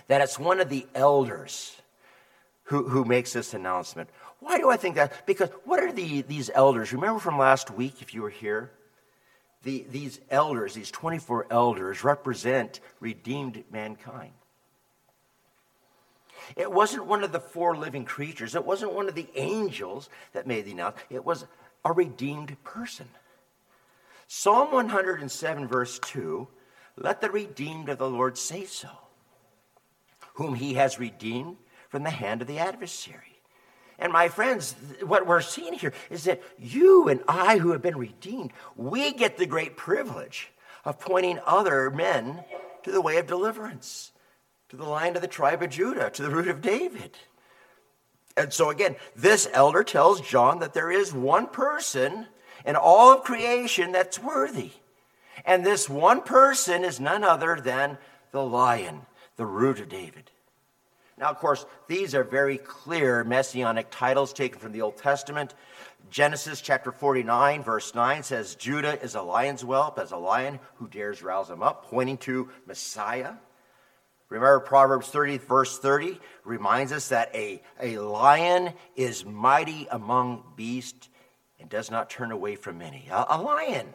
that 0.08 0.22
it's 0.22 0.40
one 0.40 0.62
of 0.62 0.70
the 0.70 0.88
elders 0.96 1.76
who, 2.64 2.88
who 2.88 3.04
makes 3.04 3.34
this 3.34 3.54
announcement. 3.54 4.10
Why 4.40 4.58
do 4.58 4.70
I 4.70 4.78
think 4.78 4.96
that? 4.96 5.26
Because 5.26 5.50
what 5.66 5.82
are 5.82 5.92
the, 5.92 6.22
these 6.22 6.50
elders? 6.54 6.94
Remember 6.94 7.20
from 7.20 7.38
last 7.38 7.70
week, 7.72 8.02
if 8.02 8.14
you 8.14 8.22
were 8.22 8.30
here? 8.30 8.72
The, 9.64 9.86
these 9.90 10.22
elders, 10.30 10.74
these 10.74 10.92
24 10.92 11.48
elders, 11.50 12.06
represent 12.06 12.80
redeemed 13.02 13.66
mankind. 13.70 14.32
It 16.56 16.72
wasn't 16.72 17.06
one 17.06 17.24
of 17.24 17.32
the 17.32 17.40
four 17.40 17.76
living 17.76 18.06
creatures, 18.06 18.56
it 18.56 18.66
wasn't 18.66 18.94
one 18.94 19.08
of 19.08 19.16
the 19.16 19.28
angels 19.36 20.10
that 20.34 20.48
made 20.48 20.66
the 20.66 20.72
announcement, 20.72 21.08
it 21.10 21.26
was 21.26 21.46
a 21.86 21.92
redeemed 21.92 22.62
person. 22.64 23.08
Psalm 24.28 24.72
107, 24.72 25.68
verse 25.68 26.00
2 26.00 26.48
let 26.98 27.22
the 27.22 27.30
redeemed 27.30 27.90
of 27.90 27.98
the 27.98 28.10
Lord 28.10 28.38
say 28.38 28.66
so, 28.66 28.90
whom 30.36 30.56
he 30.56 30.76
has 30.76 31.00
redeemed 31.00 31.58
from 31.90 32.04
the 32.04 32.10
hand 32.10 32.42
of 32.42 32.48
the 32.48 32.60
adversary. 32.60 33.40
And 34.00 34.12
my 34.12 34.28
friends, 34.28 34.76
what 35.04 35.28
we're 35.28 35.42
seeing 35.42 35.74
here 35.74 35.94
is 36.10 36.26
that 36.26 36.42
you 36.58 37.08
and 37.08 37.22
I, 37.28 37.58
who 37.58 37.72
have 37.72 37.82
been 37.82 37.98
redeemed, 37.98 38.52
we 38.76 39.14
get 39.14 39.38
the 39.38 39.46
great 39.46 39.78
privilege 39.78 40.52
of 40.86 41.00
pointing 41.00 41.40
other 41.46 41.90
men 41.90 42.44
to 42.84 42.92
the 42.92 43.02
way 43.02 43.18
of 43.18 43.28
deliverance, 43.28 44.12
to 44.74 44.78
the 44.78 44.90
line 44.90 45.16
of 45.16 45.22
the 45.22 45.28
tribe 45.28 45.62
of 45.62 45.70
Judah, 45.70 46.10
to 46.10 46.24
the 46.24 46.32
root 46.32 46.48
of 46.48 46.60
David. 46.60 47.16
And 48.36 48.52
so, 48.52 48.72
again, 48.72 48.96
this 49.16 49.48
elder 49.54 49.84
tells 49.84 50.20
John 50.20 50.62
that 50.62 50.74
there 50.74 50.90
is 50.90 51.14
one 51.14 51.46
person 51.46 52.26
in 52.66 52.76
all 52.76 53.14
of 53.14 53.24
creation 53.24 53.92
that's 53.92 54.18
worthy. 54.18 54.72
And 55.46 55.64
this 55.64 55.88
one 55.88 56.24
person 56.24 56.84
is 56.84 57.00
none 57.00 57.24
other 57.24 57.60
than 57.64 58.00
the 58.32 58.42
lion, 58.42 59.04
the 59.36 59.46
root 59.46 59.80
of 59.80 59.90
David. 59.90 60.32
Now, 61.20 61.30
of 61.30 61.38
course, 61.38 61.68
these 61.88 62.16
are 62.16 62.24
very 62.24 62.58
clear 62.58 63.24
messianic 63.24 63.92
titles 63.92 64.34
taken 64.34 64.58
from 64.58 64.72
the 64.72 64.82
Old 64.82 64.98
Testament. 64.98 65.54
Genesis 66.10 66.62
chapter 66.62 66.92
49, 66.92 67.62
verse 67.62 67.94
9 67.94 68.24
says, 68.24 68.56
Judah 68.56 69.00
is 69.04 69.14
a 69.14 69.22
lion's 69.22 69.62
whelp, 69.62 70.00
as 70.00 70.12
a 70.12 70.18
lion 70.18 70.60
who 70.78 70.88
dares 70.88 71.22
rouse 71.22 71.52
him 71.52 71.62
up, 71.62 71.86
pointing 71.86 72.18
to 72.18 72.50
Messiah. 72.66 73.34
Remember, 74.34 74.60
Proverbs 74.62 75.10
30, 75.10 75.38
verse 75.38 75.78
30 75.78 76.20
reminds 76.44 76.92
us 76.92 77.10
that 77.10 77.30
a, 77.36 77.62
a 77.80 78.00
lion 78.00 78.74
is 78.96 79.24
mighty 79.24 79.88
among 79.92 80.44
beasts 80.56 81.08
and 81.60 81.70
does 81.70 81.92
not 81.92 82.10
turn 82.10 82.32
away 82.32 82.56
from 82.56 82.82
any. 82.82 83.08
A, 83.12 83.26
a 83.30 83.40
lion 83.40 83.94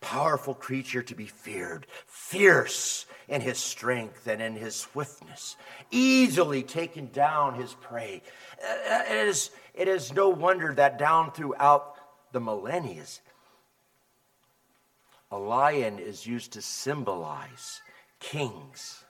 powerful 0.00 0.54
creature 0.54 1.02
to 1.02 1.14
be 1.14 1.26
feared, 1.26 1.88
fierce 2.06 3.06
in 3.28 3.40
his 3.40 3.58
strength 3.58 4.28
and 4.28 4.40
in 4.40 4.54
his 4.54 4.76
swiftness, 4.76 5.56
easily 5.90 6.62
taken 6.62 7.08
down 7.12 7.54
his 7.54 7.74
prey. 7.74 8.22
Uh, 8.64 9.02
it 9.10 9.28
is, 9.28 9.50
it 9.74 9.88
is 9.88 10.12
no 10.12 10.28
wonder 10.28 10.72
that 10.74 10.98
down 10.98 11.32
throughout 11.32 11.96
the 12.32 12.40
millennia, 12.40 13.04
a 15.32 15.38
lion 15.38 15.98
is 15.98 16.26
used 16.26 16.52
to 16.52 16.62
symbolize 16.62 17.80
kings. 18.22 19.04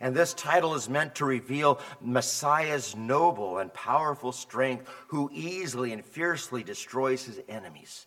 And 0.00 0.14
this 0.14 0.34
title 0.34 0.74
is 0.74 0.88
meant 0.88 1.16
to 1.16 1.24
reveal 1.24 1.80
Messiah's 2.00 2.94
noble 2.94 3.58
and 3.58 3.72
powerful 3.72 4.32
strength, 4.32 4.88
who 5.08 5.30
easily 5.32 5.92
and 5.92 6.04
fiercely 6.04 6.62
destroys 6.62 7.24
his 7.24 7.40
enemies. 7.48 8.06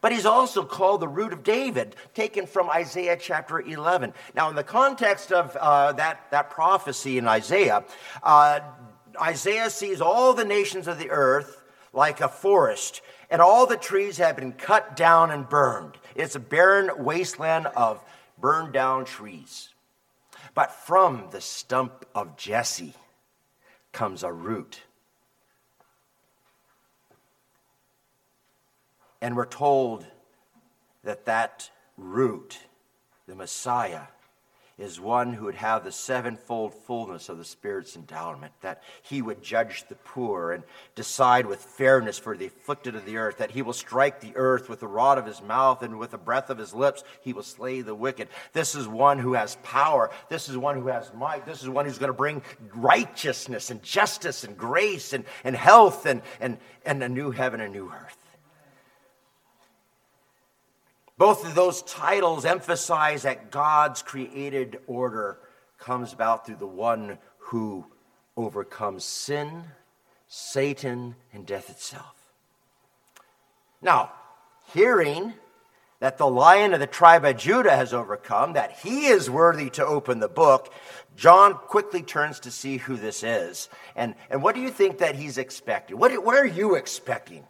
But 0.00 0.12
he's 0.12 0.26
also 0.26 0.64
called 0.64 1.00
the 1.00 1.08
root 1.08 1.32
of 1.32 1.42
David, 1.42 1.94
taken 2.14 2.46
from 2.46 2.70
Isaiah 2.70 3.18
chapter 3.20 3.60
11. 3.60 4.14
Now, 4.34 4.48
in 4.48 4.56
the 4.56 4.64
context 4.64 5.30
of 5.30 5.54
uh, 5.56 5.92
that, 5.92 6.26
that 6.30 6.50
prophecy 6.50 7.18
in 7.18 7.28
Isaiah, 7.28 7.84
uh, 8.22 8.60
Isaiah 9.20 9.70
sees 9.70 10.00
all 10.00 10.32
the 10.32 10.44
nations 10.44 10.88
of 10.88 10.98
the 10.98 11.10
earth 11.10 11.62
like 11.92 12.20
a 12.20 12.28
forest, 12.28 13.02
and 13.30 13.40
all 13.40 13.66
the 13.66 13.76
trees 13.76 14.16
have 14.18 14.36
been 14.36 14.52
cut 14.52 14.96
down 14.96 15.30
and 15.30 15.48
burned. 15.48 15.98
It's 16.14 16.34
a 16.34 16.40
barren 16.40 17.04
wasteland 17.04 17.66
of 17.66 18.02
burned 18.38 18.72
down 18.72 19.04
trees. 19.04 19.70
But 20.54 20.72
from 20.72 21.28
the 21.30 21.40
stump 21.40 22.04
of 22.14 22.36
Jesse 22.36 22.94
comes 23.92 24.22
a 24.22 24.32
root 24.32 24.82
And 29.20 29.36
we're 29.36 29.46
told 29.46 30.06
that 31.04 31.24
that 31.24 31.70
root, 31.96 32.58
the 33.26 33.34
Messiah, 33.34 34.02
is 34.78 35.00
one 35.00 35.32
who 35.32 35.46
would 35.46 35.54
have 35.54 35.84
the 35.84 35.92
sevenfold 35.92 36.74
fullness 36.74 37.30
of 37.30 37.38
the 37.38 37.44
Spirit's 37.44 37.96
endowment, 37.96 38.52
that 38.60 38.82
he 39.02 39.22
would 39.22 39.42
judge 39.42 39.88
the 39.88 39.94
poor 39.94 40.52
and 40.52 40.62
decide 40.94 41.46
with 41.46 41.62
fairness 41.62 42.18
for 42.18 42.36
the 42.36 42.46
afflicted 42.46 42.94
of 42.94 43.06
the 43.06 43.16
earth, 43.16 43.38
that 43.38 43.50
he 43.50 43.62
will 43.62 43.72
strike 43.72 44.20
the 44.20 44.36
earth 44.36 44.68
with 44.68 44.80
the 44.80 44.86
rod 44.86 45.16
of 45.16 45.24
his 45.24 45.40
mouth 45.40 45.82
and 45.82 45.98
with 45.98 46.10
the 46.10 46.18
breath 46.18 46.50
of 46.50 46.58
his 46.58 46.74
lips, 46.74 47.04
he 47.22 47.32
will 47.32 47.42
slay 47.42 47.80
the 47.80 47.94
wicked. 47.94 48.28
This 48.52 48.74
is 48.74 48.86
one 48.86 49.18
who 49.18 49.32
has 49.32 49.56
power. 49.62 50.10
This 50.28 50.50
is 50.50 50.58
one 50.58 50.76
who 50.76 50.88
has 50.88 51.10
might. 51.14 51.46
This 51.46 51.62
is 51.62 51.70
one 51.70 51.86
who's 51.86 51.98
going 51.98 52.12
to 52.12 52.16
bring 52.16 52.42
righteousness 52.74 53.70
and 53.70 53.82
justice 53.82 54.44
and 54.44 54.58
grace 54.58 55.14
and, 55.14 55.24
and 55.42 55.56
health 55.56 56.04
and, 56.04 56.20
and, 56.38 56.58
and 56.84 57.02
a 57.02 57.08
new 57.08 57.30
heaven 57.30 57.62
and 57.62 57.72
new 57.72 57.90
earth. 57.90 58.25
Both 61.18 61.46
of 61.46 61.54
those 61.54 61.82
titles 61.82 62.44
emphasize 62.44 63.22
that 63.22 63.50
God's 63.50 64.02
created 64.02 64.78
order 64.86 65.38
comes 65.78 66.12
about 66.12 66.46
through 66.46 66.56
the 66.56 66.66
one 66.66 67.18
who 67.38 67.86
overcomes 68.36 69.04
sin, 69.04 69.64
Satan, 70.28 71.16
and 71.32 71.46
death 71.46 71.70
itself. 71.70 72.14
Now, 73.80 74.12
hearing 74.74 75.32
that 76.00 76.18
the 76.18 76.26
lion 76.26 76.74
of 76.74 76.80
the 76.80 76.86
tribe 76.86 77.24
of 77.24 77.38
Judah 77.38 77.74
has 77.74 77.94
overcome, 77.94 78.52
that 78.52 78.72
he 78.72 79.06
is 79.06 79.30
worthy 79.30 79.70
to 79.70 79.86
open 79.86 80.18
the 80.18 80.28
book, 80.28 80.72
John 81.16 81.54
quickly 81.54 82.02
turns 82.02 82.40
to 82.40 82.50
see 82.50 82.76
who 82.76 82.96
this 82.96 83.22
is. 83.22 83.70
And, 83.94 84.14
and 84.28 84.42
what 84.42 84.54
do 84.54 84.60
you 84.60 84.70
think 84.70 84.98
that 84.98 85.14
he's 85.14 85.38
expecting? 85.38 85.96
What, 85.96 86.22
what 86.22 86.36
are 86.36 86.46
you 86.46 86.74
expecting? 86.74 87.44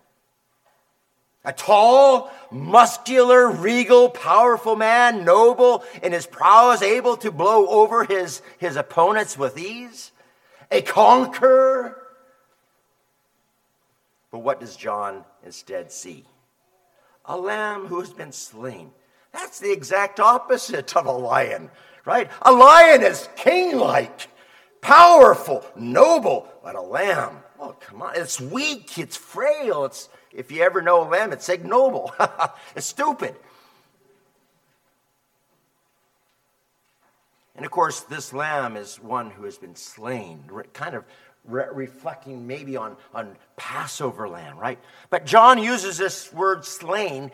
A 1.46 1.52
tall, 1.52 2.28
muscular, 2.50 3.48
regal, 3.48 4.10
powerful 4.10 4.74
man, 4.74 5.24
noble 5.24 5.84
in 6.02 6.10
his 6.10 6.26
prowess, 6.26 6.82
able 6.82 7.16
to 7.18 7.30
blow 7.30 7.68
over 7.68 8.04
his, 8.04 8.42
his 8.58 8.74
opponents 8.74 9.38
with 9.38 9.56
ease. 9.56 10.10
A 10.72 10.82
conqueror. 10.82 11.96
But 14.32 14.40
what 14.40 14.58
does 14.58 14.74
John 14.74 15.24
instead 15.44 15.92
see? 15.92 16.24
A 17.24 17.38
lamb 17.38 17.86
who 17.86 18.00
has 18.00 18.12
been 18.12 18.32
slain. 18.32 18.90
That's 19.32 19.60
the 19.60 19.72
exact 19.72 20.18
opposite 20.18 20.96
of 20.96 21.06
a 21.06 21.12
lion, 21.12 21.70
right? 22.04 22.28
A 22.42 22.50
lion 22.50 23.04
is 23.04 23.28
king 23.36 23.76
like, 23.76 24.28
powerful, 24.80 25.64
noble, 25.76 26.48
but 26.64 26.74
a 26.74 26.82
lamb, 26.82 27.38
oh, 27.60 27.76
come 27.78 28.02
on, 28.02 28.14
it's 28.16 28.40
weak, 28.40 28.98
it's 28.98 29.16
frail, 29.16 29.84
it's 29.84 30.08
if 30.36 30.52
you 30.52 30.62
ever 30.62 30.82
know 30.82 31.02
a 31.02 31.08
lamb, 31.08 31.32
it's 31.32 31.48
ignoble. 31.48 32.14
it's 32.76 32.86
stupid. 32.86 33.34
And 37.56 37.64
of 37.64 37.70
course, 37.70 38.00
this 38.02 38.34
lamb 38.34 38.76
is 38.76 38.96
one 38.96 39.30
who 39.30 39.44
has 39.44 39.56
been 39.56 39.74
slain, 39.74 40.44
kind 40.74 40.94
of 40.94 41.04
re- 41.46 41.68
reflecting 41.72 42.46
maybe 42.46 42.76
on, 42.76 42.98
on 43.14 43.34
Passover 43.56 44.28
lamb, 44.28 44.58
right? 44.58 44.78
But 45.08 45.24
John 45.24 45.56
uses 45.56 45.96
this 45.96 46.30
word 46.34 46.66
slain. 46.66 47.30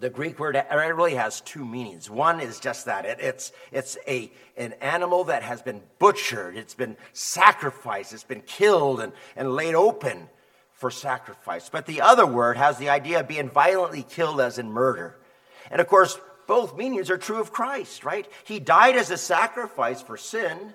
The 0.00 0.10
Greek 0.10 0.40
word 0.40 0.60
really 0.72 1.14
has 1.14 1.40
two 1.40 1.64
meanings. 1.64 2.10
One 2.10 2.40
is 2.40 2.58
just 2.58 2.86
that 2.86 3.06
it, 3.06 3.20
it's, 3.20 3.52
it's 3.70 3.96
a, 4.08 4.32
an 4.56 4.72
animal 4.80 5.22
that 5.24 5.44
has 5.44 5.62
been 5.62 5.80
butchered, 6.00 6.56
it's 6.56 6.74
been 6.74 6.96
sacrificed, 7.12 8.12
it's 8.12 8.24
been 8.24 8.42
killed 8.42 9.00
and, 9.00 9.12
and 9.36 9.54
laid 9.54 9.76
open 9.76 10.28
for 10.76 10.90
sacrifice. 10.90 11.68
But 11.68 11.86
the 11.86 12.02
other 12.02 12.26
word 12.26 12.56
has 12.56 12.78
the 12.78 12.90
idea 12.90 13.20
of 13.20 13.28
being 13.28 13.50
violently 13.50 14.02
killed 14.02 14.40
as 14.40 14.58
in 14.58 14.70
murder. 14.70 15.16
And 15.70 15.80
of 15.80 15.88
course, 15.88 16.18
both 16.46 16.76
meanings 16.76 17.10
are 17.10 17.18
true 17.18 17.40
of 17.40 17.52
Christ, 17.52 18.04
right? 18.04 18.30
He 18.44 18.60
died 18.60 18.96
as 18.96 19.10
a 19.10 19.16
sacrifice 19.16 20.00
for 20.00 20.16
sin, 20.16 20.74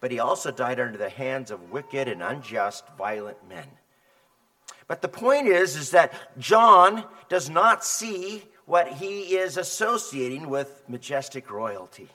but 0.00 0.10
he 0.10 0.18
also 0.18 0.50
died 0.50 0.80
under 0.80 0.98
the 0.98 1.08
hands 1.08 1.50
of 1.50 1.70
wicked 1.70 2.08
and 2.08 2.22
unjust, 2.22 2.84
violent 2.96 3.48
men. 3.48 3.66
But 4.88 5.02
the 5.02 5.08
point 5.08 5.46
is, 5.46 5.76
is 5.76 5.90
that 5.90 6.12
John 6.38 7.04
does 7.28 7.50
not 7.50 7.84
see 7.84 8.42
what 8.64 8.88
he 8.88 9.36
is 9.36 9.56
associating 9.56 10.48
with 10.48 10.82
majestic 10.88 11.50
royalty. 11.50 12.08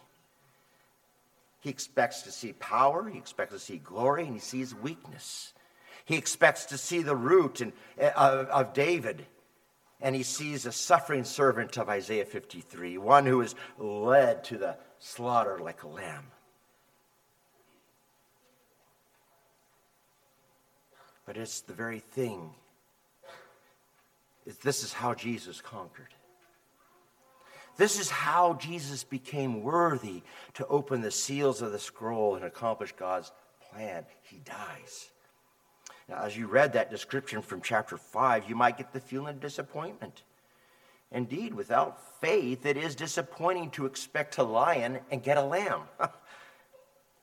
He 1.61 1.69
expects 1.69 2.23
to 2.23 2.31
see 2.31 2.53
power, 2.53 3.07
he 3.07 3.17
expects 3.17 3.53
to 3.53 3.59
see 3.59 3.77
glory, 3.77 4.25
and 4.25 4.33
he 4.33 4.39
sees 4.39 4.75
weakness. 4.75 5.52
He 6.05 6.17
expects 6.17 6.65
to 6.65 6.77
see 6.77 7.01
the 7.01 7.15
root 7.15 7.61
in, 7.61 7.73
uh, 7.99 8.45
of 8.51 8.73
David. 8.73 9.25
And 10.01 10.15
he 10.15 10.23
sees 10.23 10.65
a 10.65 10.71
suffering 10.71 11.23
servant 11.23 11.77
of 11.77 11.87
Isaiah 11.87 12.25
53, 12.25 12.97
one 12.97 13.25
who 13.25 13.39
is 13.41 13.55
led 13.77 14.43
to 14.45 14.57
the 14.57 14.75
slaughter 14.99 15.59
like 15.59 15.83
a 15.83 15.87
lamb. 15.87 16.25
But 21.25 21.37
it's 21.37 21.61
the 21.61 21.73
very 21.73 21.99
thing. 21.99 22.53
This 24.61 24.83
is 24.83 24.91
how 24.91 25.13
Jesus 25.13 25.61
conquered. 25.61 26.13
This 27.77 27.97
is 27.97 28.09
how 28.09 28.55
Jesus 28.55 29.03
became 29.03 29.63
worthy 29.63 30.21
to 30.55 30.67
open 30.67 31.01
the 31.01 31.11
seals 31.11 31.61
of 31.61 31.71
the 31.71 31.79
scroll 31.79 32.35
and 32.35 32.43
accomplish 32.43 32.91
God's 32.91 33.31
plan. 33.71 34.05
He 34.23 34.39
dies. 34.39 35.09
Now, 36.09 36.23
as 36.23 36.35
you 36.35 36.47
read 36.47 36.73
that 36.73 36.91
description 36.91 37.41
from 37.41 37.61
chapter 37.61 37.97
5, 37.97 38.49
you 38.49 38.55
might 38.55 38.77
get 38.77 38.91
the 38.91 38.99
feeling 38.99 39.35
of 39.35 39.39
disappointment. 39.39 40.23
Indeed, 41.11 41.53
without 41.53 42.19
faith, 42.19 42.65
it 42.65 42.75
is 42.75 42.95
disappointing 42.95 43.69
to 43.71 43.85
expect 43.85 44.37
a 44.37 44.43
lion 44.43 44.99
and 45.11 45.23
get 45.23 45.37
a 45.37 45.43
lamb. 45.43 45.81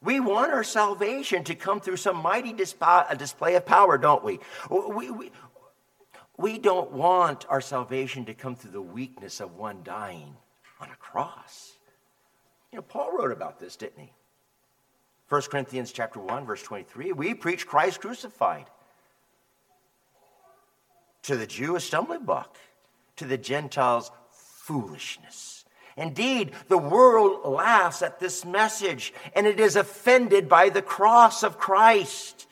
we 0.02 0.20
want 0.20 0.52
our 0.52 0.64
salvation 0.64 1.44
to 1.44 1.54
come 1.54 1.80
through 1.80 1.96
some 1.96 2.16
mighty 2.16 2.52
display 2.52 3.56
of 3.56 3.66
power, 3.66 3.98
don't 3.98 4.24
we? 4.24 4.38
We, 4.70 5.10
we, 5.10 5.30
we 6.36 6.58
don't 6.58 6.92
want 6.92 7.44
our 7.48 7.60
salvation 7.60 8.24
to 8.26 8.34
come 8.34 8.54
through 8.54 8.70
the 8.70 8.80
weakness 8.80 9.40
of 9.40 9.56
one 9.56 9.82
dying 9.82 10.36
on 10.80 10.88
a 10.88 10.96
cross. 10.96 11.76
You 12.72 12.76
know, 12.76 12.82
Paul 12.82 13.12
wrote 13.18 13.32
about 13.32 13.58
this, 13.58 13.76
didn't 13.76 14.00
he? 14.00 14.12
1 15.30 15.42
Corinthians 15.42 15.92
chapter 15.92 16.18
1 16.18 16.44
verse 16.44 16.62
23, 16.62 17.12
we 17.12 17.34
preach 17.34 17.66
Christ 17.66 18.00
crucified. 18.00 18.66
To 21.22 21.36
the 21.36 21.46
Jew 21.46 21.76
a 21.76 21.80
stumbling 21.80 22.24
block, 22.24 22.56
to 23.16 23.24
the 23.24 23.38
Gentiles 23.38 24.10
foolishness. 24.32 25.64
Indeed, 25.96 26.52
the 26.68 26.78
world 26.78 27.44
laughs 27.44 28.02
at 28.02 28.18
this 28.18 28.44
message 28.44 29.14
and 29.34 29.46
it 29.46 29.60
is 29.60 29.76
offended 29.76 30.48
by 30.48 30.68
the 30.68 30.82
cross 30.82 31.44
of 31.44 31.58
Christ. 31.58 32.48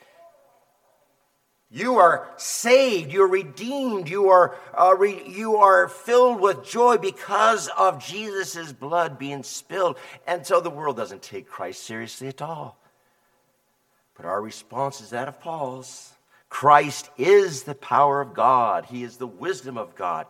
You 1.71 1.97
are 1.97 2.27
saved, 2.37 3.11
you're 3.11 3.27
redeemed, 3.27 4.09
you 4.09 4.29
are, 4.29 4.55
uh, 4.75 4.95
re- 4.97 5.23
you 5.27 5.57
are 5.57 5.87
filled 5.87 6.41
with 6.41 6.65
joy 6.65 6.97
because 6.97 7.69
of 7.77 8.03
Jesus' 8.03 8.73
blood 8.73 9.19
being 9.19 9.43
spilled. 9.43 9.97
And 10.25 10.45
so 10.45 10.61
the 10.61 10.71
world 10.71 10.97
doesn't 10.97 11.21
take 11.21 11.47
Christ 11.47 11.83
seriously 11.83 12.27
at 12.27 12.41
all. 12.41 12.79
But 14.15 14.25
our 14.25 14.41
response 14.41 14.99
is 14.99 15.11
that 15.11 15.27
of 15.27 15.39
Paul's. 15.39 16.11
Christ 16.49 17.11
is 17.19 17.63
the 17.63 17.75
power 17.75 18.19
of 18.19 18.33
God, 18.33 18.85
He 18.85 19.03
is 19.03 19.17
the 19.17 19.27
wisdom 19.27 19.77
of 19.77 19.95
God. 19.95 20.25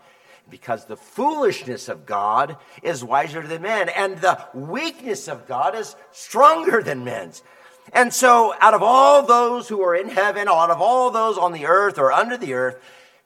Because 0.50 0.86
the 0.86 0.98
foolishness 0.98 1.88
of 1.88 2.06
God 2.06 2.58
is 2.82 3.04
wiser 3.04 3.46
than 3.46 3.62
men, 3.62 3.88
and 3.88 4.18
the 4.18 4.46
weakness 4.54 5.28
of 5.28 5.48
God 5.48 5.76
is 5.76 5.96
stronger 6.12 6.82
than 6.82 7.06
men's. 7.06 7.44
And 7.94 8.14
so, 8.14 8.54
out 8.60 8.74
of 8.74 8.84
all 8.84 9.24
those 9.24 9.68
who 9.68 9.82
are 9.82 9.96
in 9.96 10.10
heaven, 10.10 10.48
out 10.48 10.70
of 10.70 10.82
all 10.82 11.12
those 11.12 11.38
on 11.38 11.54
the 11.54 11.66
earth 11.66 11.98
or 11.98 12.12
under 12.12 12.38
the 12.38 12.54
earth, 12.54 12.78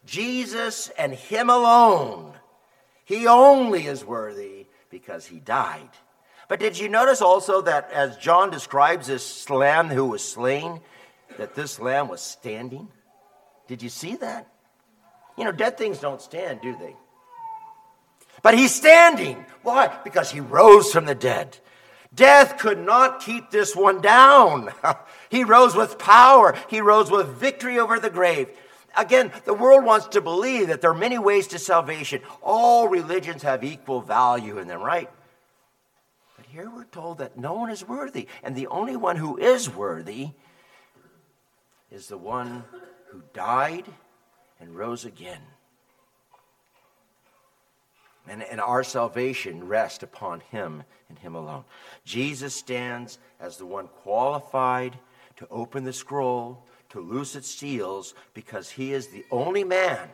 Jesus 0.06 0.90
and 0.98 1.14
Him 1.14 1.50
alone, 1.50 2.34
He 3.06 3.28
only 3.28 3.86
is 3.86 4.06
worthy 4.06 4.68
because 4.90 5.26
He 5.26 5.40
died. 5.40 5.90
But 6.48 6.60
did 6.60 6.78
you 6.78 6.90
notice 6.90 7.22
also 7.22 7.62
that 7.62 7.92
as 7.92 8.18
John 8.18 8.52
describes 8.52 9.08
this 9.08 9.50
lamb 9.50 9.88
who 9.88 10.06
was 10.06 10.24
slain, 10.24 10.82
that 11.38 11.56
this 11.56 11.80
lamb 11.80 12.08
was 12.08 12.22
standing? 12.22 12.90
Did 13.68 13.82
you 13.82 13.90
see 13.90 14.16
that? 14.18 14.48
You 15.38 15.46
know, 15.46 15.52
dead 15.52 15.78
things 15.78 16.00
don't 16.00 16.22
stand, 16.22 16.62
do 16.62 16.76
they? 16.78 16.96
But 18.42 18.56
he's 18.56 18.74
standing. 18.74 19.46
Why? 19.64 19.98
Because 20.04 20.32
he 20.32 20.42
rose 20.42 20.92
from 20.92 21.06
the 21.06 21.16
dead. 21.16 21.58
Death 22.16 22.58
could 22.60 22.80
not 22.80 23.22
keep 23.22 23.50
this 23.50 23.76
one 23.76 24.02
down. 24.02 24.72
he 25.30 25.44
rose 25.44 25.76
with 25.76 25.98
power, 25.98 26.56
he 26.70 26.82
rose 26.82 27.10
with 27.10 27.28
victory 27.28 27.80
over 27.80 28.00
the 28.00 28.10
grave. 28.10 28.50
Again, 28.96 29.32
the 29.46 29.56
world 29.56 29.84
wants 29.84 30.08
to 30.10 30.22
believe 30.22 30.68
that 30.68 30.82
there 30.82 30.92
are 30.92 30.96
many 30.96 31.18
ways 31.18 31.48
to 31.48 31.60
salvation. 31.60 32.22
All 32.44 32.88
religions 32.88 33.42
have 33.42 33.64
equal 33.64 34.02
value 34.02 34.60
in 34.60 34.68
them, 34.68 34.82
right? 34.82 35.10
But 36.38 36.46
here 36.46 36.70
we're 36.70 36.86
told 36.86 37.18
that 37.18 37.38
no 37.38 37.54
one 37.54 37.72
is 37.72 37.88
worthy, 37.88 38.28
and 38.44 38.56
the 38.56 38.68
only 38.68 38.96
one 38.96 39.16
who 39.16 39.38
is 39.38 39.68
worthy 39.68 40.30
is 41.90 42.08
the 42.08 42.18
one 42.18 42.64
who 43.08 43.24
died 43.34 43.86
and 44.60 44.76
rose 44.76 45.06
again. 45.06 45.42
And, 48.28 48.42
and 48.44 48.62
our 48.62 48.84
salvation 48.84 49.68
rests 49.68 50.04
upon 50.04 50.40
him 50.40 50.84
and 51.10 51.20
him 51.20 51.36
alone. 51.36 51.66
Jesus 52.06 52.56
stands 52.56 53.20
as 53.40 53.58
the 53.58 53.66
one 53.66 53.88
qualified 53.88 54.98
to 55.38 55.48
open 55.50 55.84
the 55.84 55.94
scroll, 55.94 56.66
to 56.90 57.02
loose 57.02 57.36
its 57.36 57.50
seals, 57.50 58.14
because 58.34 58.70
he 58.70 58.94
is 58.94 59.08
the 59.08 59.26
only 59.30 59.64
man, 59.64 60.10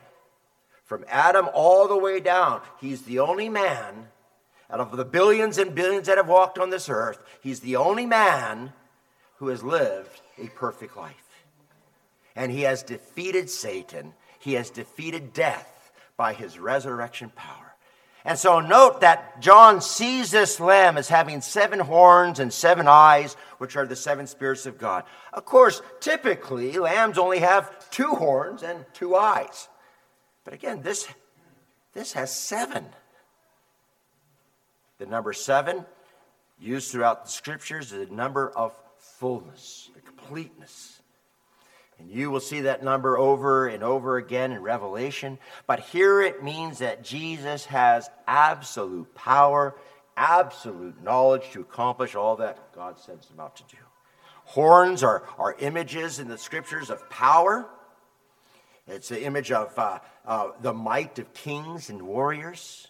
from 0.86 1.06
Adam 1.08 1.48
all 1.54 1.88
the 1.88 1.98
way 1.98 2.20
down, 2.20 2.62
he's 2.82 3.04
the 3.04 3.20
only 3.20 3.48
man 3.48 4.08
out 4.72 4.80
of 4.80 4.96
the 4.96 5.06
billions 5.06 5.58
and 5.58 5.74
billions 5.74 6.08
that 6.08 6.18
have 6.18 6.28
walked 6.28 6.60
on 6.60 6.70
this 6.70 6.90
earth, 6.90 7.20
he's 7.42 7.60
the 7.60 7.76
only 7.76 8.06
man 8.06 8.74
who 9.38 9.48
has 9.48 9.64
lived 9.64 10.22
a 10.38 10.48
perfect 10.48 10.96
life. 10.96 11.44
And 12.36 12.52
he 12.52 12.62
has 12.62 12.84
defeated 12.84 13.50
Satan, 13.50 14.14
he 14.40 14.54
has 14.54 14.70
defeated 14.70 15.34
death 15.34 15.92
by 16.18 16.34
his 16.34 16.60
resurrection 16.60 17.32
power. 17.36 17.69
And 18.30 18.38
so 18.38 18.60
note 18.60 19.02
that 19.02 19.42
John 19.42 19.82
sees 19.82 20.30
this 20.30 20.60
lamb 20.60 21.00
as 21.00 21.10
having 21.10 21.42
seven 21.42 21.80
horns 21.80 22.38
and 22.38 22.54
seven 22.54 22.88
eyes, 22.88 23.34
which 23.58 23.76
are 23.76 23.88
the 23.88 23.96
seven 23.96 24.28
spirits 24.28 24.68
of 24.68 24.78
God. 24.78 25.04
Of 25.34 25.46
course, 25.46 25.82
typically, 26.00 26.78
lambs 26.78 27.18
only 27.18 27.40
have 27.40 27.90
two 27.90 28.10
horns 28.10 28.62
and 28.62 28.86
two 28.94 29.16
eyes. 29.16 29.68
But 30.46 30.54
again, 30.54 30.84
this, 30.84 31.08
this 31.94 32.14
has 32.14 32.32
seven. 32.32 32.86
The 35.00 35.08
number 35.08 35.34
seven, 35.34 35.84
used 36.60 36.92
throughout 36.92 37.26
the 37.26 37.32
scriptures, 37.32 37.92
is 37.94 38.10
a 38.10 38.14
number 38.14 38.52
of 38.52 38.80
fullness, 39.18 39.90
the 39.96 40.02
completeness. 40.02 40.99
And 42.00 42.10
you 42.10 42.32
will 42.32 42.40
see 42.40 42.62
that 42.62 42.84
number 42.84 43.18
over 43.18 43.68
and 43.68 43.84
over 43.84 44.18
again 44.18 44.52
in 44.52 44.62
Revelation. 44.62 45.38
But 45.68 45.82
here 45.82 46.22
it 46.22 46.44
means 46.44 46.80
that 46.80 47.04
Jesus 47.04 47.66
has 47.66 48.10
absolute 48.26 49.14
power, 49.16 49.76
absolute 50.16 51.04
knowledge 51.04 51.52
to 51.52 51.62
accomplish 51.62 52.16
all 52.16 52.38
that 52.38 52.74
God 52.74 53.00
sends 53.00 53.30
him 53.30 53.40
out 53.40 53.58
to 53.58 53.64
do. 53.64 53.82
Horns 54.46 55.04
are, 55.04 55.24
are 55.38 55.56
images 55.60 56.20
in 56.20 56.28
the 56.28 56.38
scriptures 56.38 56.90
of 56.90 57.10
power. 57.10 57.70
It's 58.88 59.10
the 59.10 59.24
image 59.24 59.52
of 59.52 59.78
uh, 59.78 60.00
uh, 60.26 60.52
the 60.62 60.74
might 60.74 61.20
of 61.20 61.34
kings 61.34 61.90
and 61.90 62.02
warriors. 62.02 62.88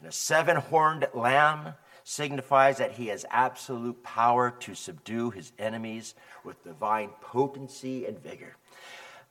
And 0.00 0.08
a 0.08 0.12
seven 0.12 0.56
horned 0.56 1.08
lamb 1.12 1.74
signifies 2.08 2.78
that 2.78 2.92
he 2.92 3.08
has 3.08 3.26
absolute 3.30 4.00
power 4.04 4.52
to 4.60 4.76
subdue 4.76 5.30
his 5.30 5.50
enemies 5.58 6.14
with 6.44 6.62
divine 6.62 7.10
potency 7.20 8.06
and 8.06 8.16
vigor. 8.22 8.56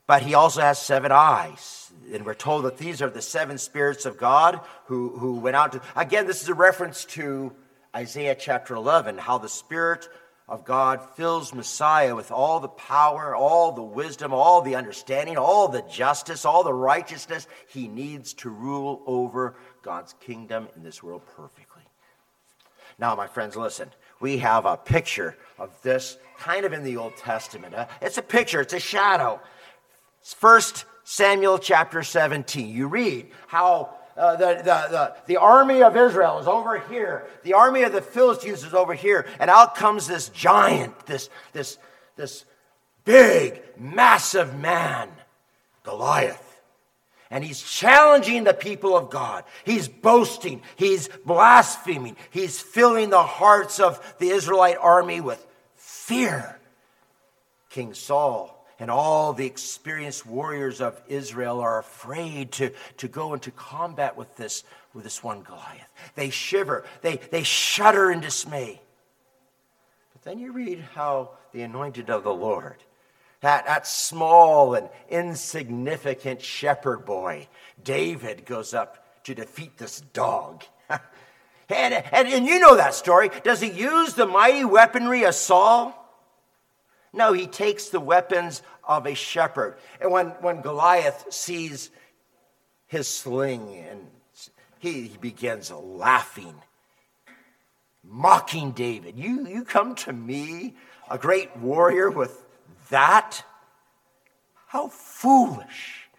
But 0.07 0.23
he 0.23 0.33
also 0.33 0.59
has 0.59 0.77
seven 0.77 1.09
eyes. 1.09 1.93
And 2.13 2.25
we're 2.25 2.33
told 2.33 2.65
that 2.65 2.77
these 2.77 3.01
are 3.01 3.09
the 3.09 3.21
seven 3.21 3.57
spirits 3.57 4.05
of 4.05 4.17
God 4.17 4.59
who, 4.88 5.17
who 5.17 5.39
went 5.39 5.55
out 5.55 5.71
to. 5.71 5.81
Again, 5.95 6.27
this 6.27 6.43
is 6.43 6.49
a 6.49 6.53
reference 6.53 7.05
to 7.05 7.53
Isaiah 7.95 8.35
chapter 8.35 8.75
11, 8.75 9.19
how 9.19 9.38
the 9.38 9.47
Spirit 9.47 10.09
of 10.45 10.65
God 10.65 10.99
fills 11.15 11.53
Messiah 11.53 12.13
with 12.13 12.29
all 12.29 12.59
the 12.59 12.67
power, 12.67 13.33
all 13.33 13.71
the 13.71 13.83
wisdom, 13.83 14.33
all 14.33 14.61
the 14.61 14.75
understanding, 14.75 15.38
all 15.38 15.69
the 15.69 15.81
justice, 15.83 16.43
all 16.43 16.65
the 16.65 16.73
righteousness 16.73 17.47
he 17.69 17.88
needs 17.88 18.33
to 18.33 18.49
rule 18.49 19.01
over 19.07 19.55
God's 19.81 20.13
kingdom 20.19 20.67
in 20.75 20.83
this 20.83 21.01
world 21.01 21.21
perfectly. 21.38 21.64
Now, 22.97 23.15
my 23.15 23.27
friends, 23.27 23.55
listen. 23.55 23.91
We 24.19 24.37
have 24.39 24.65
a 24.65 24.77
picture 24.77 25.37
of 25.60 25.69
this 25.81 26.17
kind 26.39 26.65
of 26.65 26.73
in 26.73 26.83
the 26.83 26.98
Old 26.98 27.17
Testament. 27.17 27.75
Uh, 27.75 27.87
it's 28.02 28.17
a 28.17 28.21
picture, 28.21 28.62
it's 28.62 28.73
a 28.73 28.79
shadow. 28.79 29.39
First 30.21 30.85
Samuel 31.04 31.60
chapter 31.60 32.04
17. 32.04 32.69
You 32.69 32.87
read 32.87 33.27
how 33.48 33.96
uh, 34.17 34.35
the, 34.37 34.56
the, 34.56 34.63
the, 34.63 35.15
the 35.27 35.37
army 35.37 35.83
of 35.83 35.96
Israel 35.98 36.39
is 36.39 36.48
over 36.48 36.79
here, 36.79 37.27
the 37.43 37.54
army 37.54 37.83
of 37.83 37.91
the 37.91 38.02
Philistines 38.02 38.63
is 38.63 38.73
over 38.73 38.93
here, 38.93 39.27
and 39.39 39.50
out 39.50 39.75
comes 39.75 40.08
this 40.08 40.29
giant, 40.29 41.06
this, 41.06 41.29
this, 41.52 41.77
this 42.15 42.46
big, 43.04 43.62
massive 43.77 44.58
man, 44.58 45.10
Goliath. 45.83 46.54
And 47.32 47.44
he's 47.44 47.62
challenging 47.62 48.44
the 48.44 48.54
people 48.54 48.96
of 48.96 49.10
God. 49.10 49.44
He's 49.65 49.88
boasting. 49.88 50.62
He's 50.76 51.10
blaspheming. 51.26 52.17
He's 52.30 52.60
filling 52.60 53.10
the 53.10 53.23
hearts 53.23 53.80
of 53.80 54.15
the 54.19 54.30
Israelite 54.30 54.78
army 54.80 55.21
with 55.21 55.46
fear. 55.76 56.60
King 57.69 57.94
Saul 57.94 58.56
and 58.80 58.92
all 58.92 59.34
the 59.34 59.46
experienced 59.46 60.26
warriors 60.26 60.82
of 60.82 61.02
Israel 61.08 61.62
are 61.62 61.80
afraid 61.80 62.52
to, 62.54 62.71
to 62.98 63.08
go 63.08 63.34
into 63.34 63.52
combat 63.52 64.17
with 64.17 64.36
this, 64.36 64.63
with 64.94 65.04
this 65.04 65.23
one 65.23 65.42
Goliath. 65.42 65.92
They 66.15 66.30
shiver, 66.30 66.86
they, 67.02 67.17
they 67.32 67.44
shudder 67.44 68.12
in 68.12 68.19
dismay. 68.19 68.82
But 70.13 70.23
then 70.23 70.40
you 70.40 70.52
read 70.52 70.80
how 70.94 71.32
the 71.54 71.62
anointed 71.62 72.10
of 72.10 72.23
the 72.23 72.34
Lord, 72.34 72.78
that, 73.46 73.65
that 73.67 73.85
small 73.85 74.73
and 74.73 74.89
insignificant 75.10 76.41
shepherd 76.41 77.06
boy, 77.06 77.48
David, 77.83 78.46
goes 78.46 78.73
up 78.73 79.23
to 79.25 79.35
defeat 79.35 79.77
this 79.77 80.02
dog. 80.02 80.63
and, 80.89 81.93
and, 81.93 82.27
and 82.27 82.46
you 82.46 82.60
know 82.60 82.75
that 82.75 82.96
story. 82.96 83.29
Does 83.43 83.62
he 83.62 83.69
use 83.69 84.15
the 84.15 84.25
mighty 84.25 84.65
weaponry 84.65 85.23
of 85.23 85.35
Saul? 85.35 85.93
No, 87.13 87.33
he 87.33 87.48
takes 87.48 87.89
the 87.89 88.00
weapons 88.00 88.63
of 88.83 89.06
a 89.06 89.13
shepherd. 89.13 89.77
And 90.02 90.12
when, 90.12 90.27
when 90.41 90.62
Goliath 90.62 91.31
sees 91.31 91.91
his 92.87 93.08
sling 93.08 93.75
and 93.89 94.08
he, 94.79 95.04
he 95.04 95.17
begins 95.17 95.71
laughing, 95.71 96.56
mocking 98.04 98.71
David. 98.71 99.17
You, 99.17 99.48
you 99.48 99.63
come 99.63 99.96
to 99.96 100.13
me, 100.13 100.75
a 101.10 101.17
great 101.17 101.56
warrior, 101.58 102.10
with 102.10 102.44
that? 102.90 103.44
How 104.67 104.88
foolish. 104.88 106.10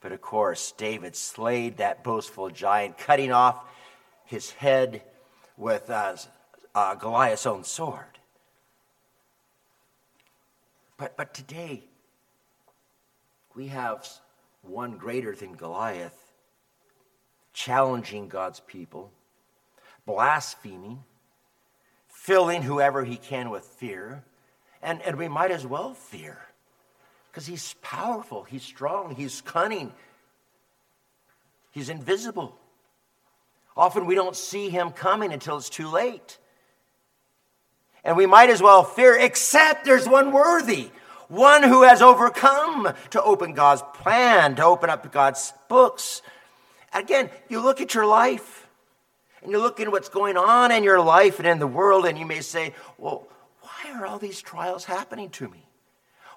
But 0.00 0.12
of 0.12 0.20
course, 0.20 0.72
David 0.72 1.16
slayed 1.16 1.78
that 1.78 2.04
boastful 2.04 2.50
giant, 2.50 2.98
cutting 2.98 3.32
off 3.32 3.64
his 4.24 4.50
head 4.52 5.02
with 5.56 5.90
uh, 5.90 6.16
uh, 6.74 6.94
Goliath's 6.94 7.46
own 7.46 7.64
sword. 7.64 8.04
But, 10.96 11.16
but 11.16 11.34
today, 11.34 11.84
we 13.54 13.68
have 13.68 14.06
one 14.62 14.98
greater 14.98 15.34
than 15.34 15.54
Goliath 15.54 16.16
challenging 17.52 18.28
God's 18.28 18.60
people, 18.60 19.10
blaspheming, 20.06 21.02
filling 22.06 22.62
whoever 22.62 23.04
he 23.04 23.16
can 23.16 23.50
with 23.50 23.64
fear. 23.64 24.22
And, 24.82 25.02
and 25.02 25.16
we 25.16 25.28
might 25.28 25.50
as 25.50 25.66
well 25.66 25.94
fear 25.94 26.38
because 27.30 27.46
he's 27.46 27.74
powerful, 27.82 28.44
he's 28.44 28.62
strong, 28.62 29.14
he's 29.14 29.40
cunning, 29.40 29.92
he's 31.70 31.88
invisible. 31.88 32.56
Often 33.76 34.06
we 34.06 34.16
don't 34.16 34.34
see 34.34 34.70
him 34.70 34.90
coming 34.90 35.32
until 35.32 35.56
it's 35.56 35.70
too 35.70 35.88
late. 35.88 36.38
And 38.02 38.16
we 38.16 38.26
might 38.26 38.50
as 38.50 38.62
well 38.62 38.82
fear, 38.82 39.16
except 39.16 39.84
there's 39.84 40.08
one 40.08 40.32
worthy, 40.32 40.90
one 41.28 41.62
who 41.62 41.82
has 41.82 42.02
overcome 42.02 42.92
to 43.10 43.22
open 43.22 43.54
God's 43.54 43.82
plan, 43.94 44.56
to 44.56 44.64
open 44.64 44.90
up 44.90 45.10
God's 45.12 45.52
books. 45.68 46.22
Again, 46.92 47.30
you 47.48 47.60
look 47.60 47.80
at 47.80 47.94
your 47.94 48.06
life 48.06 48.66
and 49.42 49.52
you 49.52 49.58
look 49.58 49.78
at 49.78 49.90
what's 49.92 50.08
going 50.08 50.36
on 50.36 50.72
in 50.72 50.82
your 50.82 51.00
life 51.00 51.38
and 51.38 51.46
in 51.46 51.58
the 51.58 51.66
world, 51.66 52.06
and 52.06 52.18
you 52.18 52.26
may 52.26 52.40
say, 52.40 52.74
Well, 52.96 53.28
why 53.88 54.00
are 54.00 54.06
all 54.06 54.18
these 54.18 54.42
trials 54.42 54.84
happening 54.84 55.30
to 55.30 55.48
me? 55.48 55.64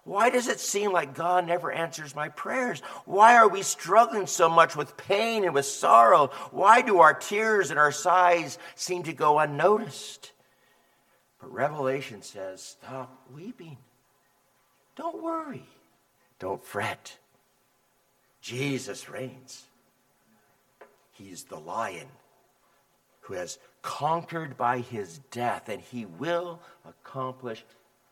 Why 0.04 0.30
does 0.30 0.48
it 0.48 0.60
seem 0.60 0.92
like 0.92 1.14
God 1.14 1.46
never 1.46 1.72
answers 1.72 2.16
my 2.16 2.30
prayers? 2.30 2.82
Why 3.06 3.36
are 3.36 3.48
we 3.48 3.62
struggling 3.62 4.26
so 4.26 4.50
much 4.50 4.76
with 4.76 4.98
pain 4.98 5.44
and 5.44 5.54
with 5.54 5.66
sorrow? 5.66 6.28
Why 6.52 6.82
do 6.82 7.00
our 7.00 7.14
tears 7.14 7.70
and 7.70 7.78
our 7.80 7.92
sighs 7.92 8.58
seem 8.76 9.04
to 9.04 9.14
go 9.14 9.38
unnoticed? 9.38 10.32
But 11.40 11.54
Revelation 11.54 12.24
says, 12.24 12.64
stop 12.64 13.28
weeping. 13.34 13.78
Don't 14.96 15.22
worry. 15.22 15.66
Don't 16.40 16.64
fret. 16.64 17.16
Jesus 18.42 19.08
reigns. 19.08 19.66
He's 21.12 21.44
the 21.44 21.60
lion 21.60 22.08
who 23.22 23.36
has 23.36 23.60
conquered 23.82 24.58
by 24.58 24.80
his 24.80 25.20
death, 25.32 25.70
and 25.70 25.82
he 25.82 26.06
will 26.06 26.60
accomplish 26.86 27.64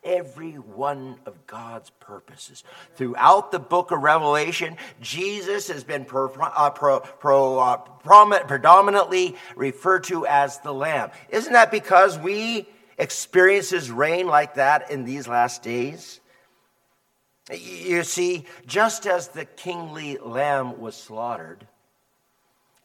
every 0.02 0.52
one 0.52 1.18
of 1.26 1.46
God's 1.46 1.90
purposes. 1.90 2.64
Throughout 2.96 3.52
the 3.52 3.58
book 3.58 3.90
of 3.90 4.02
Revelation, 4.02 4.76
Jesus 5.00 5.68
has 5.68 5.84
been 5.84 6.04
pro, 6.04 6.32
uh, 6.32 6.70
pro, 6.70 7.00
pro, 7.00 7.58
uh, 7.58 7.76
predominantly 7.76 9.36
referred 9.56 10.04
to 10.04 10.26
as 10.26 10.58
the 10.60 10.72
Lamb. 10.72 11.10
Isn't 11.28 11.52
that 11.52 11.70
because 11.70 12.18
we 12.18 12.66
experience 12.98 13.70
his 13.70 13.90
reign 13.90 14.26
like 14.26 14.54
that 14.54 14.90
in 14.90 15.04
these 15.04 15.28
last 15.28 15.62
days? 15.62 16.20
You 17.52 18.04
see, 18.04 18.46
just 18.66 19.06
as 19.06 19.28
the 19.28 19.44
kingly 19.44 20.18
lamb 20.18 20.80
was 20.80 20.94
slaughtered, 20.94 21.66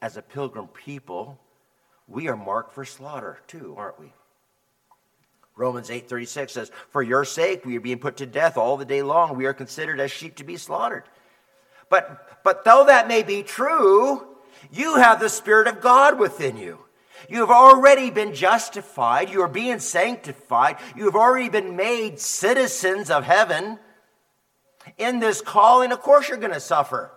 as 0.01 0.17
a 0.17 0.21
pilgrim 0.21 0.67
people, 0.67 1.39
we 2.07 2.27
are 2.27 2.35
marked 2.35 2.73
for 2.73 2.85
slaughter 2.85 3.39
too, 3.47 3.75
aren't 3.77 3.99
we? 3.99 4.13
Romans 5.55 5.89
8:36 5.89 6.53
says, 6.53 6.71
"For 6.89 7.01
your 7.01 7.23
sake 7.23 7.65
we 7.65 7.77
are 7.77 7.81
being 7.81 7.99
put 7.99 8.17
to 8.17 8.25
death 8.25 8.57
all 8.57 8.77
the 8.77 8.85
day 8.85 9.01
long. 9.01 9.35
We 9.35 9.45
are 9.45 9.53
considered 9.53 9.99
as 9.99 10.11
sheep 10.11 10.35
to 10.37 10.43
be 10.43 10.57
slaughtered." 10.57 11.03
But 11.89 12.43
but 12.43 12.63
though 12.63 12.85
that 12.85 13.07
may 13.07 13.23
be 13.23 13.41
true, 13.41 14.27
you 14.71 14.95
have 14.95 15.19
the 15.19 15.29
spirit 15.29 15.67
of 15.67 15.81
God 15.81 16.19
within 16.19 16.57
you. 16.57 16.85
You 17.29 17.39
have 17.39 17.51
already 17.51 18.11
been 18.11 18.33
justified, 18.33 19.29
you 19.29 19.41
are 19.41 19.47
being 19.47 19.79
sanctified, 19.79 20.77
you 20.95 21.05
have 21.05 21.15
already 21.15 21.49
been 21.49 21.75
made 21.75 22.19
citizens 22.19 23.09
of 23.09 23.23
heaven. 23.23 23.79
In 24.97 25.19
this 25.19 25.41
calling, 25.41 25.91
of 25.91 26.01
course 26.01 26.29
you're 26.29 26.37
going 26.37 26.53
to 26.53 26.59
suffer. 26.59 27.11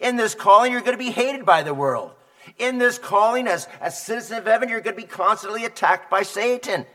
In 0.00 0.16
this 0.16 0.34
calling, 0.34 0.72
you're 0.72 0.82
going 0.82 0.92
to 0.92 0.98
be 0.98 1.10
hated 1.10 1.46
by 1.46 1.62
the 1.62 1.72
world. 1.72 2.12
In 2.58 2.78
this 2.78 2.98
calling, 2.98 3.46
as, 3.46 3.68
as 3.80 4.00
citizen 4.00 4.38
of 4.38 4.46
heaven, 4.46 4.68
you're 4.68 4.80
going 4.80 4.96
to 4.96 5.02
be 5.02 5.08
constantly 5.08 5.64
attacked 5.64 6.10
by 6.10 6.22
Satan. 6.22 6.86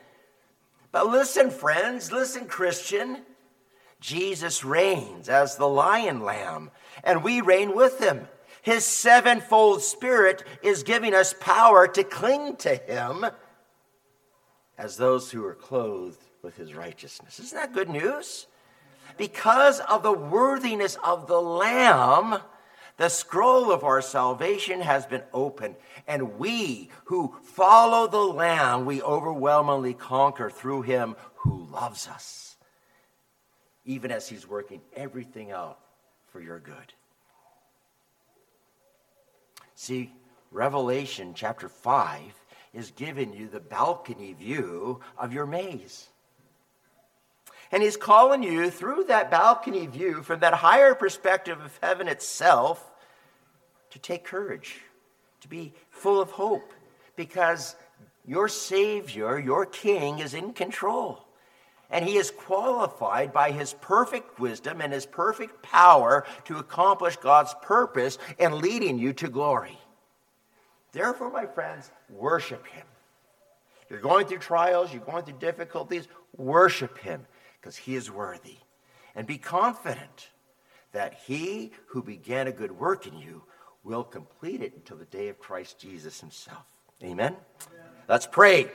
But 0.91 1.07
listen, 1.07 1.49
friends, 1.49 2.11
listen, 2.11 2.45
Christian. 2.45 3.19
Jesus 3.99 4.63
reigns 4.63 5.29
as 5.29 5.55
the 5.55 5.67
lion 5.67 6.21
lamb, 6.21 6.71
and 7.03 7.23
we 7.23 7.39
reign 7.41 7.75
with 7.75 7.99
him. 7.99 8.27
His 8.63 8.83
sevenfold 8.85 9.81
spirit 9.81 10.43
is 10.61 10.83
giving 10.83 11.13
us 11.13 11.33
power 11.39 11.87
to 11.87 12.03
cling 12.03 12.57
to 12.57 12.75
him 12.75 13.25
as 14.77 14.97
those 14.97 15.31
who 15.31 15.45
are 15.45 15.55
clothed 15.55 16.23
with 16.41 16.57
his 16.57 16.73
righteousness. 16.73 17.39
Isn't 17.39 17.57
that 17.57 17.73
good 17.73 17.89
news? 17.89 18.47
Because 19.17 19.79
of 19.81 20.03
the 20.03 20.11
worthiness 20.11 20.97
of 21.03 21.27
the 21.27 21.41
lamb, 21.41 22.39
the 23.01 23.09
scroll 23.09 23.71
of 23.71 23.83
our 23.83 23.99
salvation 23.99 24.79
has 24.79 25.07
been 25.07 25.23
opened, 25.33 25.75
and 26.07 26.37
we 26.37 26.91
who 27.05 27.35
follow 27.41 28.05
the 28.05 28.19
Lamb, 28.19 28.85
we 28.85 29.01
overwhelmingly 29.01 29.95
conquer 29.95 30.51
through 30.51 30.83
him 30.83 31.15
who 31.37 31.67
loves 31.71 32.07
us, 32.07 32.57
even 33.85 34.11
as 34.11 34.29
he's 34.29 34.47
working 34.47 34.81
everything 34.95 35.49
out 35.49 35.79
for 36.31 36.39
your 36.39 36.59
good. 36.59 36.93
See, 39.73 40.13
Revelation 40.51 41.33
chapter 41.33 41.69
5 41.69 42.21
is 42.71 42.91
giving 42.91 43.33
you 43.33 43.47
the 43.47 43.59
balcony 43.59 44.33
view 44.33 44.99
of 45.17 45.33
your 45.33 45.47
maze. 45.47 46.07
And 47.71 47.81
he's 47.81 47.97
calling 47.97 48.43
you 48.43 48.69
through 48.69 49.05
that 49.05 49.31
balcony 49.31 49.87
view 49.87 50.21
from 50.21 50.41
that 50.41 50.53
higher 50.53 50.93
perspective 50.93 51.59
of 51.59 51.79
heaven 51.81 52.07
itself 52.07 52.89
to 53.91 53.99
take 53.99 54.23
courage, 54.23 54.81
to 55.41 55.47
be 55.47 55.73
full 55.89 56.21
of 56.21 56.31
hope, 56.31 56.73
because 57.15 57.75
your 58.25 58.47
Savior, 58.47 59.39
your 59.39 59.65
King, 59.65 60.19
is 60.19 60.33
in 60.33 60.53
control. 60.53 61.25
And 61.89 62.05
he 62.05 62.15
is 62.15 62.31
qualified 62.31 63.33
by 63.33 63.51
his 63.51 63.73
perfect 63.73 64.39
wisdom 64.39 64.79
and 64.79 64.93
his 64.93 65.05
perfect 65.05 65.61
power 65.61 66.25
to 66.45 66.57
accomplish 66.57 67.17
God's 67.17 67.53
purpose 67.61 68.17
in 68.39 68.61
leading 68.61 68.97
you 68.97 69.11
to 69.13 69.27
glory. 69.27 69.77
Therefore, 70.93 71.31
my 71.31 71.45
friends, 71.45 71.91
worship 72.09 72.65
him. 72.67 72.85
You're 73.89 73.99
going 73.99 74.25
through 74.25 74.39
trials, 74.39 74.93
you're 74.93 75.03
going 75.03 75.25
through 75.25 75.39
difficulties, 75.39 76.07
worship 76.37 76.97
him 76.97 77.25
because 77.59 77.75
he 77.75 77.95
is 77.95 78.09
worthy. 78.09 78.57
And 79.13 79.27
be 79.27 79.37
confident 79.37 80.29
that 80.93 81.13
he 81.25 81.71
who 81.87 82.01
began 82.01 82.47
a 82.47 82.53
good 82.53 82.71
work 82.71 83.05
in 83.05 83.17
you 83.17 83.43
will 83.83 84.03
complete 84.03 84.61
it 84.61 84.73
until 84.75 84.97
the 84.97 85.05
day 85.05 85.29
of 85.29 85.39
Christ 85.39 85.79
Jesus 85.79 86.19
himself. 86.19 86.65
Amen? 87.03 87.35
Amen. 87.35 87.35
Let's 88.07 88.27
pray. 88.27 88.69